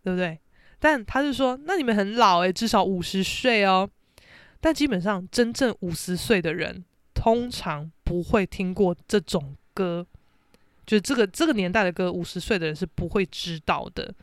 [0.02, 0.40] 对不对？
[0.78, 3.88] 但他是说，那你们很老诶，至少五十岁哦。
[4.61, 6.84] 但基本上真正五十岁的人。
[7.25, 10.07] 通常不会听过这种歌，
[10.85, 14.14] 就这个这个年代的歌，五十岁的人是不会知道的。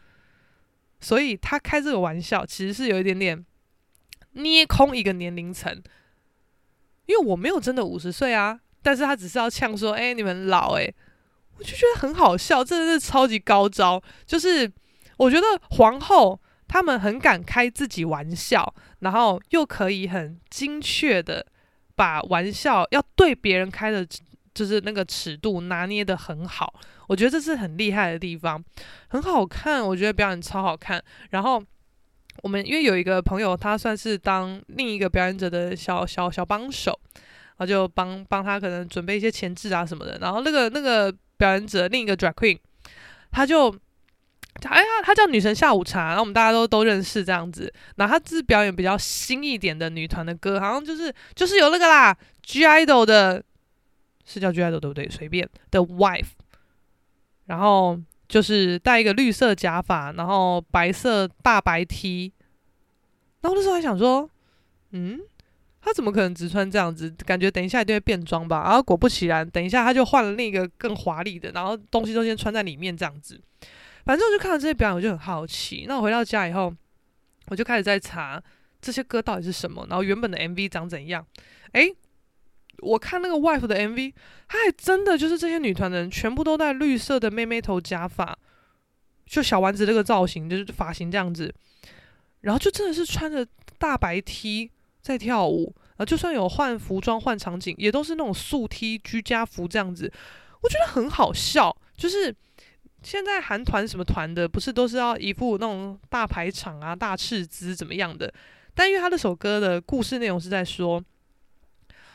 [1.00, 3.44] 所以他开这个玩笑，其实是有一点点
[4.34, 5.82] 捏空一个年龄层，
[7.08, 10.94] 因为我没有真的五十岁啊，但是他只是要呛说：“哎，你们老哎。”
[11.58, 14.00] 我就觉得很好笑，真的是超级高招。
[14.28, 14.72] 就是
[15.18, 21.48] 我觉得皇后他们很敢开自己玩笑，然后又可以很精确的。
[21.96, 24.06] 把玩笑要对别人开的，
[24.54, 26.74] 就是那个尺度拿捏得很好，
[27.08, 28.64] 我觉得这是很厉害的地方，
[29.10, 31.04] 很好看，我觉得表演超好看。
[31.30, 31.64] 然后
[32.44, 40.18] 我们因为有一个朋友，他算是当另一个表演者的小小小帮手，然后就帮帮他可能准备一些前置啊什么的。
[40.20, 42.58] 然后那个那个表演者另一个 drag queen，
[43.32, 43.76] 他就。
[44.70, 47.74] 哎呀，她叫女神下午茶，然后我们大家都都认识这样子。
[47.96, 53.44] 然后她是表演比较新一点的女团的歌，好像就是就是有那个啦，(G)I-DLE 的，
[54.26, 55.10] 是叫 (G)I-DLE 对不对？
[55.10, 56.32] 随便的 wife，
[57.46, 62.32] 然后就是戴一个绿色假发，然后白色大白 T。
[63.42, 64.30] 然后那时候还想说，
[64.92, 65.20] 嗯，
[65.82, 67.10] 她怎么可能只穿这样子？
[67.26, 68.64] 感觉等一下一定会变装吧。
[68.64, 73.42] 然后果不其然，等一下她就换了另一个更华丽的，然后东西都先穿在里面这样子。
[74.06, 75.86] 反正我就看到这些表演，我就很好奇。
[75.88, 76.74] 那我回到家以后，
[77.48, 78.42] 我就开始在查
[78.82, 81.26] 这些歌到底是什么，然后原本的 MV 长怎样。
[81.74, 81.96] 诶，
[82.80, 84.14] 我看那个 Wife 的 MV，
[84.48, 88.38] 它还真的就是这些女团的人全部都戴绿色的妹妹头假发，
[89.26, 91.54] 就小丸子这个造型，就是发型这样子。
[92.42, 93.46] 然后就真的是穿着
[93.78, 94.72] 大白 T
[95.02, 100.12] 在跳舞，啊，就算有换服装换场景，也都是那种素 T 居家服这样子。
[100.62, 102.36] 我觉得很好笑，就是。
[103.04, 108.32] 现在韩团什么团的，不是都是要一副那种大排场啊、大赤姿怎么样的？
[108.76, 111.04] 但因为他那首歌的故事内容是在说，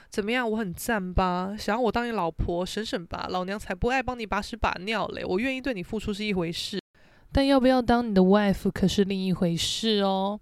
[0.09, 1.57] 怎么样，我很赞吧？
[1.59, 5.25] 想要我当你老婆，省省吧，老娘才不爱帮你把屎把尿嘞！
[5.25, 6.81] 我愿意对你付出是一回事，
[7.33, 10.41] 但要不要当你的 wife 可是另一回事哦。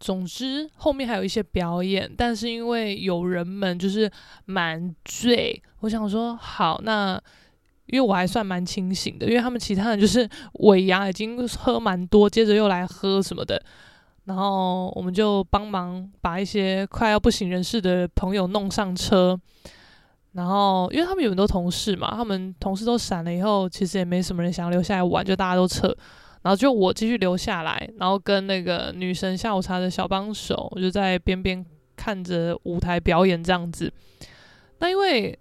[0.00, 4.10] 总之后面还有一些表演，但是因为有人们就是
[4.46, 7.22] 蛮醉，我想说好那。
[7.92, 10.26] 因为我还算蛮清醒的，因为他们其他人就是
[10.60, 13.62] 尾牙已经喝蛮多，接着又来喝什么的，
[14.24, 19.38] 然后我们就帮忙把一些快要不省人事的朋友弄上车，
[20.32, 25.94] 然后因为他们有很多同事嘛，他们同事都散了以后，其实也没什么人想留下来玩，就大家都撤，
[26.40, 31.62] 然后就我继续留下来，然后跟那个女神下午茶的小帮手，我就在边边
[31.94, 33.92] 看着舞台表演这样子，
[34.78, 35.38] 那因为。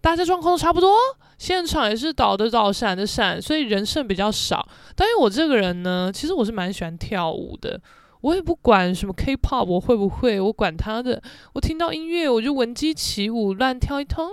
[0.00, 0.96] 大家状况都差不多，
[1.38, 4.68] 现场也是倒的倒，闪的闪，所以人剩比较少。
[4.94, 7.80] 但是我这个人呢，其实我是蛮喜欢跳舞的，
[8.20, 11.22] 我也不管什么 K-pop 我会不会，我管他的。
[11.54, 14.28] 我听到音乐我就闻鸡起舞，乱跳一通。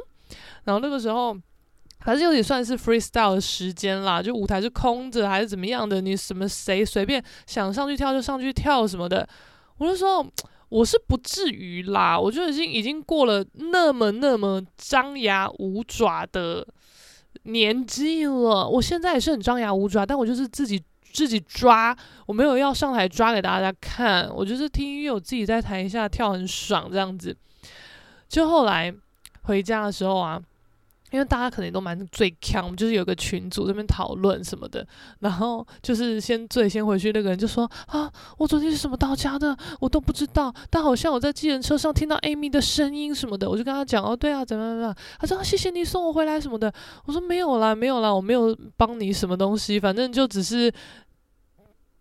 [0.64, 1.38] 然后那个时候，
[2.02, 9.28] 反正有点算是 freestyle 的时间啦，就舞台是空着还是怎么样的，你什么谁随便想上去跳就上去跳什么的。
[9.78, 10.26] 我就说。
[10.68, 16.68] 我是不至于啦，我就已经已经过了那么那么张牙舞爪的
[17.46, 18.68] 年纪了。
[18.68, 20.82] 我现在也是很张牙舞爪，但我就是自己
[21.12, 24.30] 自己抓，我没有要上台抓给大家看。
[24.36, 27.36] 我就是听音乐，我自己在台下跳很爽这样子。
[28.28, 28.94] 就后来
[29.44, 30.42] 回家的时候啊，
[31.12, 34.86] 因为大家可能都蛮最强，就是有个群组这边讨论什么的，
[35.20, 46.74] 然后就是先最先回去那个人就说啊，我昨天是什么到家的，我都不知道，但好像我在计程车上听到 Amy 的声音什么的，我就跟他讲哦，对啊，怎么怎么，他说、谢谢你送我回来什么的，
[47.06, 50.74] 我说没有啦，没有啦，我没有帮你什么东西，反正就只是。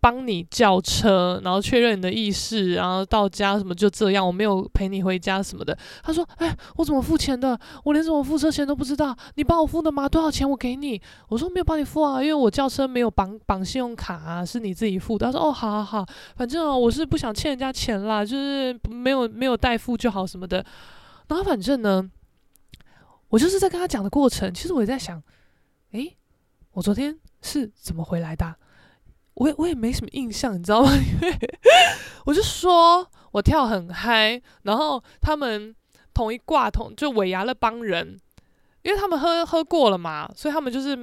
[0.05, 5.75] 帮你叫车，然后确认你的意识，然后到家什么就这样，我没有陪你回家什么的。
[6.03, 7.59] 他说：“哎，我怎么付钱的？
[7.83, 10.07] 我连怎么付车钱都不知道，你帮我付的吗？
[10.07, 20.63] 多少钱我给你？”我说：“没有帮你付啊，因为我叫车没有绑绑信用卡啊，是你自己付的。”他说：“哦，好好好，反正哦，我是不想欠人家钱啦，就是没有没有代付就好什么的。”
[21.29, 22.07] 然后反正呢，
[23.29, 25.19] 我就是在跟他讲的过程，其实我也在想，
[25.93, 26.15] 诶，
[26.73, 28.55] 我昨天是怎么回来的？
[29.35, 30.91] 我也我也没什么印象，你知道吗？
[30.95, 31.39] 因为
[32.25, 35.75] 我就说我跳很嗨，然后他们
[36.13, 38.17] 同一挂同就尾牙那帮人，
[38.81, 40.97] 因为他们喝喝过了嘛，所以他们就是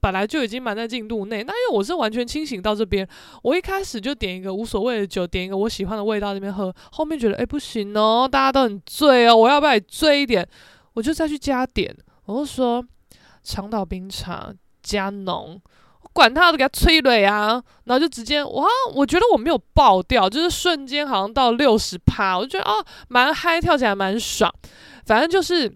[0.00, 1.44] 本来就已经满在进度内。
[1.44, 3.08] 那因为我是完全清醒到这边，
[3.42, 10.46] 我一开始就点一个无所谓的酒，点一个我喜欢的味道那边喝，后面觉得诶不行哦，大家都很醉哦，我要不要也醉一点？
[10.94, 12.84] 我就再去加点，我就说
[13.42, 15.60] 长岛冰茶加浓。
[16.16, 17.62] 管他的，给他催泪啊！
[17.84, 24.50] 然后就直接哇，我觉得我没有爆掉，就是瞬间好像到六十趴，我就觉得哦，蛮嗨，跳起来蛮爽。
[25.04, 25.70] 反正就是，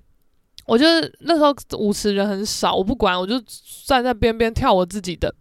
[0.66, 3.38] 我觉得那时候舞池人很少，我不管，我就
[3.86, 5.32] 站在边边跳我自己的。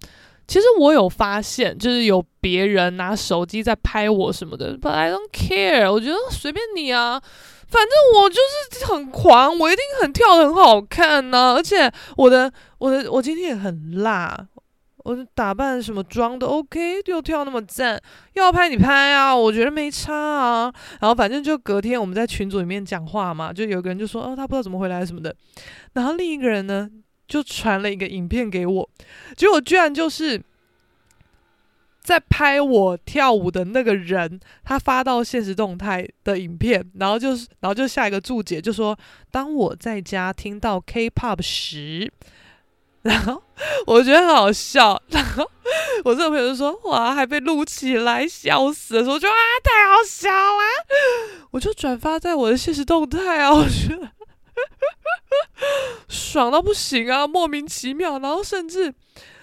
[0.48, 7.22] 其实我有发现，就是有别人拿手机在拍我什么的，But I don't care，我觉得随便你啊，
[7.68, 8.36] 反正我就
[8.72, 14.48] 是很狂，我一定很跳得很好看呢、而且我的我的我今天也很辣。
[15.04, 18.02] 我的打扮什么妆都 OK，又跳那么赞，
[18.34, 20.74] 要拍你拍啊，我觉得没差啊。
[21.00, 25.36] 然后反正就隔天我们在群组里面讲话嘛，就有个人就说哦，他不知道怎么回来什么的。
[25.94, 26.90] 然后另一个人呢
[27.28, 28.90] 就传了一个影片给我，
[29.38, 30.42] 结果居然就是
[32.02, 38.98] 在拍我跳舞的那个人，他发到现实动态的影片，然后就是然后就下一个注解就说，
[39.32, 42.12] 当我在家听到 K-pop 时。
[43.02, 43.42] 然后
[43.86, 45.50] 我觉得很好笑，然后
[46.04, 49.34] 我这个朋友就说：“哇，还被录起来，笑死了！”说：“我就啊，
[49.64, 50.64] 太好笑了！”
[51.52, 54.12] 我就转发在我的现实动态啊，我觉得
[56.10, 58.20] 爽到不行啊，莫名其妙。
[58.20, 58.94] 然后甚至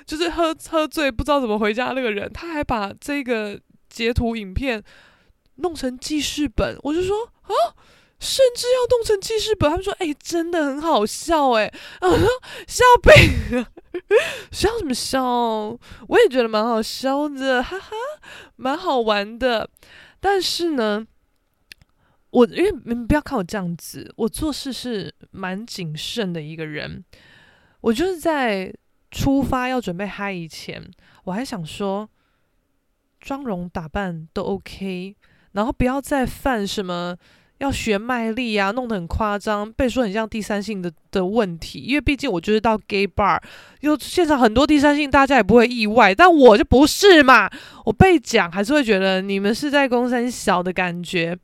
[0.04, 4.82] 就是喝喝醉不知道怎么回家那个人，他还把这个截图影片
[5.56, 7.50] 弄成记事本，我就说啊。
[8.18, 12.26] 甚至要弄成记事本，他们说：“哎、真的很好笑哎！”然后说
[12.66, 13.66] ：“笑病，
[14.50, 15.22] 笑什么笑？
[15.22, 17.90] 我也觉得蛮好笑的，哈哈，
[18.56, 19.68] 蛮好玩的。
[20.18, 21.06] 但是呢，
[22.30, 27.04] 我因为你们不要看我这样子，我做事是蛮谨慎的一个人。
[27.82, 28.72] 我就是在
[29.10, 30.90] 出发要准备嗨以前，
[31.24, 32.08] 我还想说，
[33.20, 35.14] 妆容打扮都 OK，
[35.52, 37.14] 然后不要再犯什么。”
[37.58, 41.78] 要学卖力啊，弄得很夸张，被说很像第三性的的问题。
[41.78, 43.40] 因为毕竟我就是到 gay bar，
[43.80, 47.48] 又现场很多第三性，大家也不会意外，但我就不是嘛。
[47.86, 51.34] 我被讲还是会觉得你们是在公三小的感觉。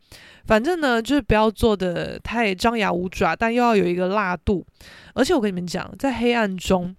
[0.45, 4.63] 反正呢，就是不要做的太张牙舞爪，但又要有一个辣度。
[5.15, 6.95] 而且我跟你们讲，在黑暗中，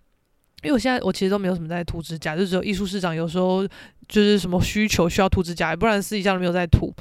[0.63, 3.67] 因为我现在我其实都没有什么在涂指甲，就只有艺术市长有时候
[4.07, 6.91] 就是什么需求需要涂指甲，不然私底下都没有在涂。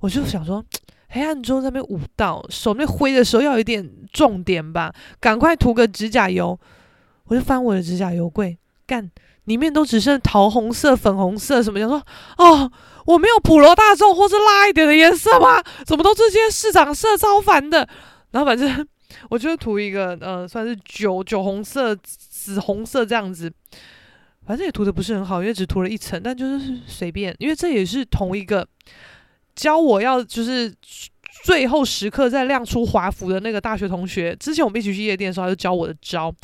[0.00, 0.64] 我就想说。
[1.10, 6.58] 黑暗中在那边舞蹈，手那挥的时候要有一点重点吧，赶快涂个指甲油。
[7.24, 9.10] 我就翻我的指甲油柜，干，
[9.44, 11.78] 里面都只剩桃红色、粉红色什么。
[11.78, 12.00] 想说，
[12.38, 12.70] 哦，
[13.06, 15.62] 我没有普罗大众或是辣一点的颜色吗？
[15.84, 17.88] 怎么都这些市长色，超烦的。
[18.30, 18.86] 然后反正
[19.28, 23.52] 我就涂一个，呃，算是酒酒红色、紫红色这样子。
[24.46, 28.66] 反正也涂的不是很好，因为只涂了一层，但就是随便，因为这也是同一个。
[29.54, 30.72] 教我要就是
[31.44, 36.34] 最后时刻再亮出华服的那个大学同学，之前我们一起去夜店的时候，他就教我的招。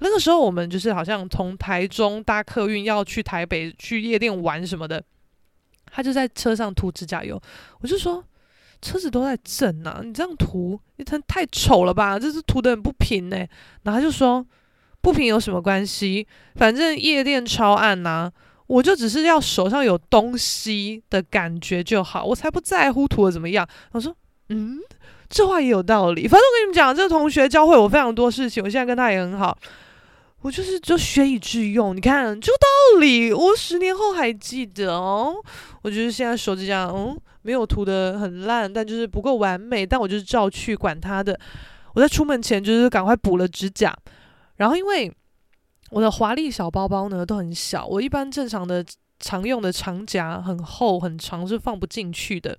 [0.00, 5.02] 那个时候我们就是好像从台中搭客运要去台北去夜店玩什么的，
[5.86, 7.40] 他就在车上涂指甲油。
[7.80, 8.22] 我就说
[8.82, 12.18] 车子都在震呐，你这样涂，你太太丑了吧？
[12.18, 13.36] 这是涂得很不平呢。
[13.82, 14.46] 然后他就说
[15.00, 16.26] 不平有什么关系？
[16.56, 18.30] 反正夜店超暗呐。
[18.66, 23.66] 我就只是要手上有东西的感觉就好，我才不在乎涂的怎么样。
[23.92, 24.14] 我说，
[24.48, 24.78] 嗯，
[25.28, 26.22] 这话也有道理。
[26.28, 29.56] 反正我跟你们讲，这个同学教会我非常多事情，我现在跟他也很好。
[30.42, 35.34] 我就是就学以致用，你看这个道理，我十年后还记得哦。
[35.82, 41.36] 我就是现在手指甲，嗯，没有涂的很烂，但就是不够完美，但我就是照去管他的。
[41.94, 43.96] 我在出门前就是赶快补了指甲，
[44.56, 45.12] 然后因为
[45.90, 48.84] 我的华丽小包包呢都很小，我一般正常的
[49.20, 52.58] 常用的长夹很厚很长是放不进去的，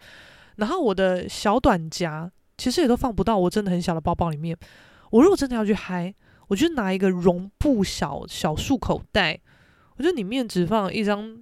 [0.56, 4.58] 然后我的小短夹其实也都放不到我真的很小的包包里面。
[5.12, 6.14] 我如果真的要去嗨，
[6.48, 9.40] 我就拿一个绒布小小束口袋，
[9.98, 11.38] 我就里面只放一张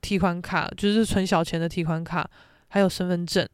[0.00, 2.28] 提款卡，就是存小钱的提款卡，
[2.68, 3.46] 还有身份证，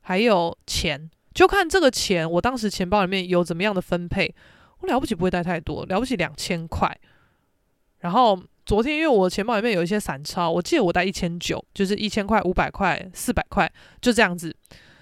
[0.00, 4.34] 还有钱，就看这个钱我当时钱包里面有怎么样的分配。
[4.80, 6.94] 我了不起不会带太多，了不起两千块。
[7.98, 13.70] 然后昨天因为我钱包里面有一些散钞，我记得我带一千九，就是一千块、五百块、四百块，
[14.00, 14.54] 就这样子，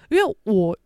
[0.09, 0.77] 因为我。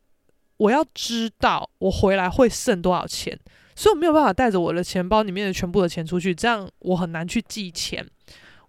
[0.58, 3.38] 我要知道我回来会剩多少钱，
[3.76, 8.06] 所以我没有办法带着我的钱包里面的全部的钱出去，这样我很难去记钱。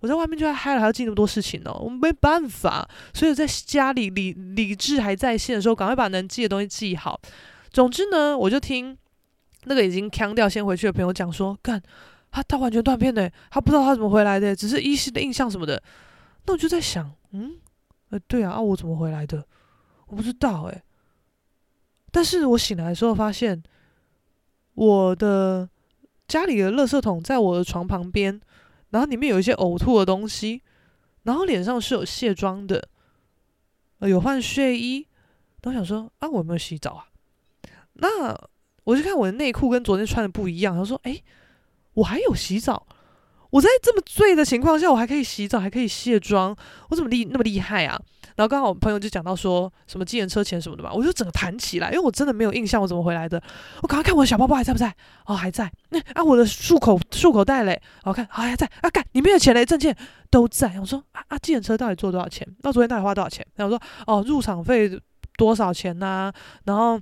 [0.00, 2.88] 我在外面就要嗨了，还要记那么多事情呢，我没办法。
[3.12, 7.20] 所以在家里理理智还在线的时候，赶快把能记的东西记好。
[7.70, 8.96] 总之呢，我就听
[9.64, 11.82] 那个已经腔掉先回去的朋友讲说，干
[12.30, 15.82] 他他完全断片的，他不知道他怎么回来的，只是依稀的印象什么的。
[16.46, 17.56] 那我就在想，嗯，
[18.10, 19.46] 呃，对啊，啊，我怎么回来的？
[20.06, 20.82] 我不知道，诶。
[22.10, 23.62] 但是我醒来的时候发现，
[24.74, 25.68] 我的
[26.28, 28.40] 家里的垃圾桶在我的床旁边，
[28.90, 30.62] 然后里面有一些呕吐的东西，
[31.22, 32.88] 然后脸上是有卸妆的，
[34.00, 35.06] 呃，有换睡衣，
[35.60, 37.06] 都想说啊，我有没有洗澡啊？
[37.94, 38.36] 那
[38.84, 41.22] 我就看我的内裤跟昨天穿的不一样，他说，诶，
[41.94, 42.86] 我还有洗澡。
[43.50, 46.54] 我在这么醉的情况下，我还可以洗澡，还可以卸妆，
[46.90, 47.96] 我怎么厉那么厉害啊？
[48.34, 53.40] 然后刚好我朋友就讲到说什么计程车钱什么的嘛，我就整个弹起来，因为我真的没有印象我怎么回来的。
[53.80, 54.92] 我赶快看我的小包包还在不在？
[55.26, 55.70] 哦，还在。
[55.90, 57.80] 那啊，我的漱口漱口袋嘞？
[58.02, 59.96] 我看啊还在啊，看里面的钱嘞，证件
[60.30, 60.74] 都在。
[60.80, 62.44] 我说啊啊，计程车到底坐多少钱？
[62.62, 63.46] 那昨天到底花多少钱？
[63.54, 65.00] 然后我说哦，入场费
[65.36, 66.32] 多少钱呐、
[66.64, 67.00] 然后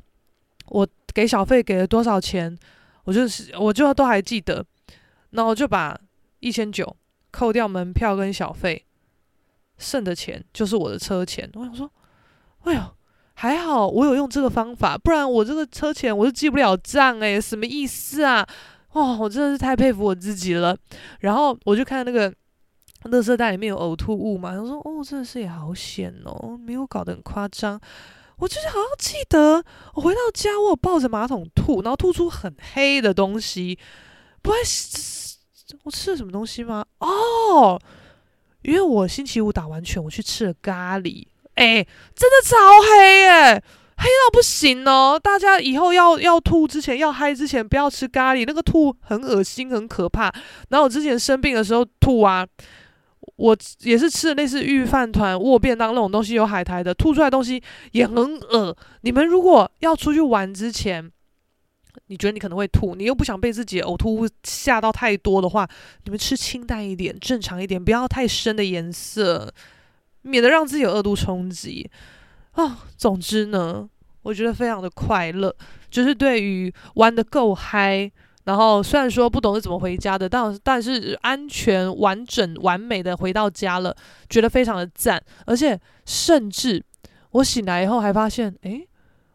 [0.67, 2.57] 我给小费给了多少钱？
[3.05, 4.65] 我就是我就都还记得，
[5.31, 5.99] 然后我就把。
[6.45, 6.97] 一千九，
[7.31, 8.85] 扣掉门票跟小费，
[9.79, 11.49] 剩的钱就是我的车钱。
[11.55, 11.89] 我想说，
[12.65, 12.81] 哎呦，
[13.35, 18.45] 还好我有用这个方法，不然我这个车钱我就记不了账诶，什么意思啊？
[18.95, 20.77] 哇，我真的是太佩服我自己了。
[21.21, 22.29] 然后我就看那个
[23.05, 27.81] 垃圾袋里面有呕吐物嘛，他说哦，真的是也好险哦，没有搞得很夸张。
[28.43, 29.65] 我就是好像记得
[29.95, 33.79] 我回到家，我抱着马桶吐，然后吐出很黑的东西，
[34.43, 35.13] 不会是。
[35.85, 36.85] 我吃了什么东西吗？
[36.99, 37.81] 哦，
[38.61, 41.25] 因为我星期五打完拳，我去吃了咖喱，
[41.55, 41.83] 哎，
[42.15, 43.65] 真的超黑耶，
[43.97, 45.19] 黑到不行哦！
[45.23, 50.25] 大家以后要要吐之前，要嗨之前，不要吃咖喱，那个吐很恶心，很可怕。
[50.69, 52.47] 然后我之前生病的时候吐啊，
[53.43, 57.61] 我也是吃了类似御饭团、握便当那种东西，有海苔的，吐出来的东西
[57.91, 58.77] 也很恶。
[59.01, 61.11] 你们如果要出去玩之前，
[62.07, 65.69] 你觉得你可能会吐，你又不想被自己呕吐物吓到太多的话，
[66.05, 69.53] 你们吃清淡一点，正常一点，不要太深的颜色，
[70.23, 71.91] 免得让自己有恶度冲击
[72.53, 72.85] 啊。
[72.97, 73.91] 总之呢，
[74.23, 75.53] 我觉得非常的快乐，
[75.91, 78.09] 就是对于玩得够嗨，
[78.45, 83.97] 然后虽然说不懂是怎么回家的，但但是安全、完整、完美的回到家了，
[84.29, 86.85] 觉得非常的赞，而且甚至
[87.33, 88.89] 我醒来以后还发现，诶，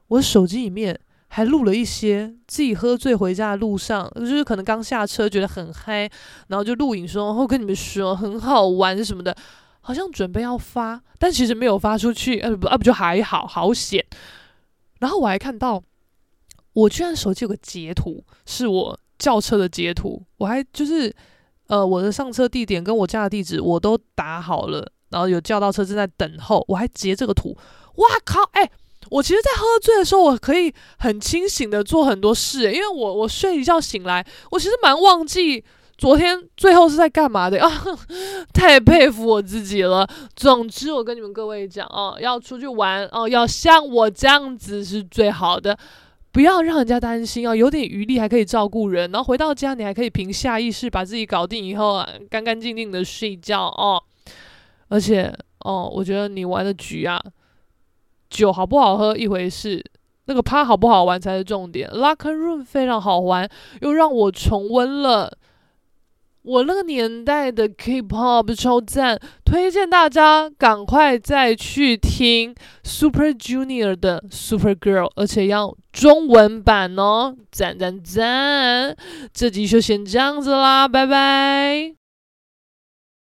[0.07, 0.99] 我手机里面。
[1.29, 6.09] 还录了一些自己喝醉回家的路上，就是可能刚下车觉得很嗨，
[6.47, 9.35] 然后就录影说，然后跟你们说很好玩什么的，
[9.81, 14.03] 好像准备要发，但其实没有发出去，呃不，啊不就还好，好险。
[14.99, 15.83] 然后我还看到，
[16.77, 21.11] 我居然手机有个截图，是我叫车的截图，我还就是
[21.65, 27.57] 呃我的上车地点跟我家的地址我都打好了，然后有叫到车正在等候，我还截这个图，
[27.95, 28.69] 哇靠，哎、
[29.09, 35.65] 我其实，在喝醉的时候，我可以很清醒的做很多事，因为我我睡一觉醒来，我其实蛮忘记
[35.97, 37.83] 昨天最后是在干嘛的啊，
[38.53, 40.07] 太佩服我自己了。
[40.35, 45.75] 总之，我跟你们各位讲哦，要出去玩哦，要像我这样子是最好的，
[46.37, 53.99] 不要让人家担心哦，有点余力还可以照顾人，然后回到家你还可以凭下意识把自己搞定以后啊，干干净净的睡觉哦。
[54.89, 57.19] 而且哦，我觉得你玩的局啊。
[58.29, 59.83] 酒好不好喝一回事，
[60.25, 61.89] 那个趴好不好玩才是重点。
[61.89, 63.49] Locker Room 非常好玩，
[63.81, 65.35] 又让我重温了
[66.47, 78.95] 我那个年代的 K-pop 超赞，推荐大家赶快再去听 Super Junior 的 Super Girl，而且要中文版哦，赞赞赞！
[79.33, 81.96] 这集就先这样子啦，拜拜。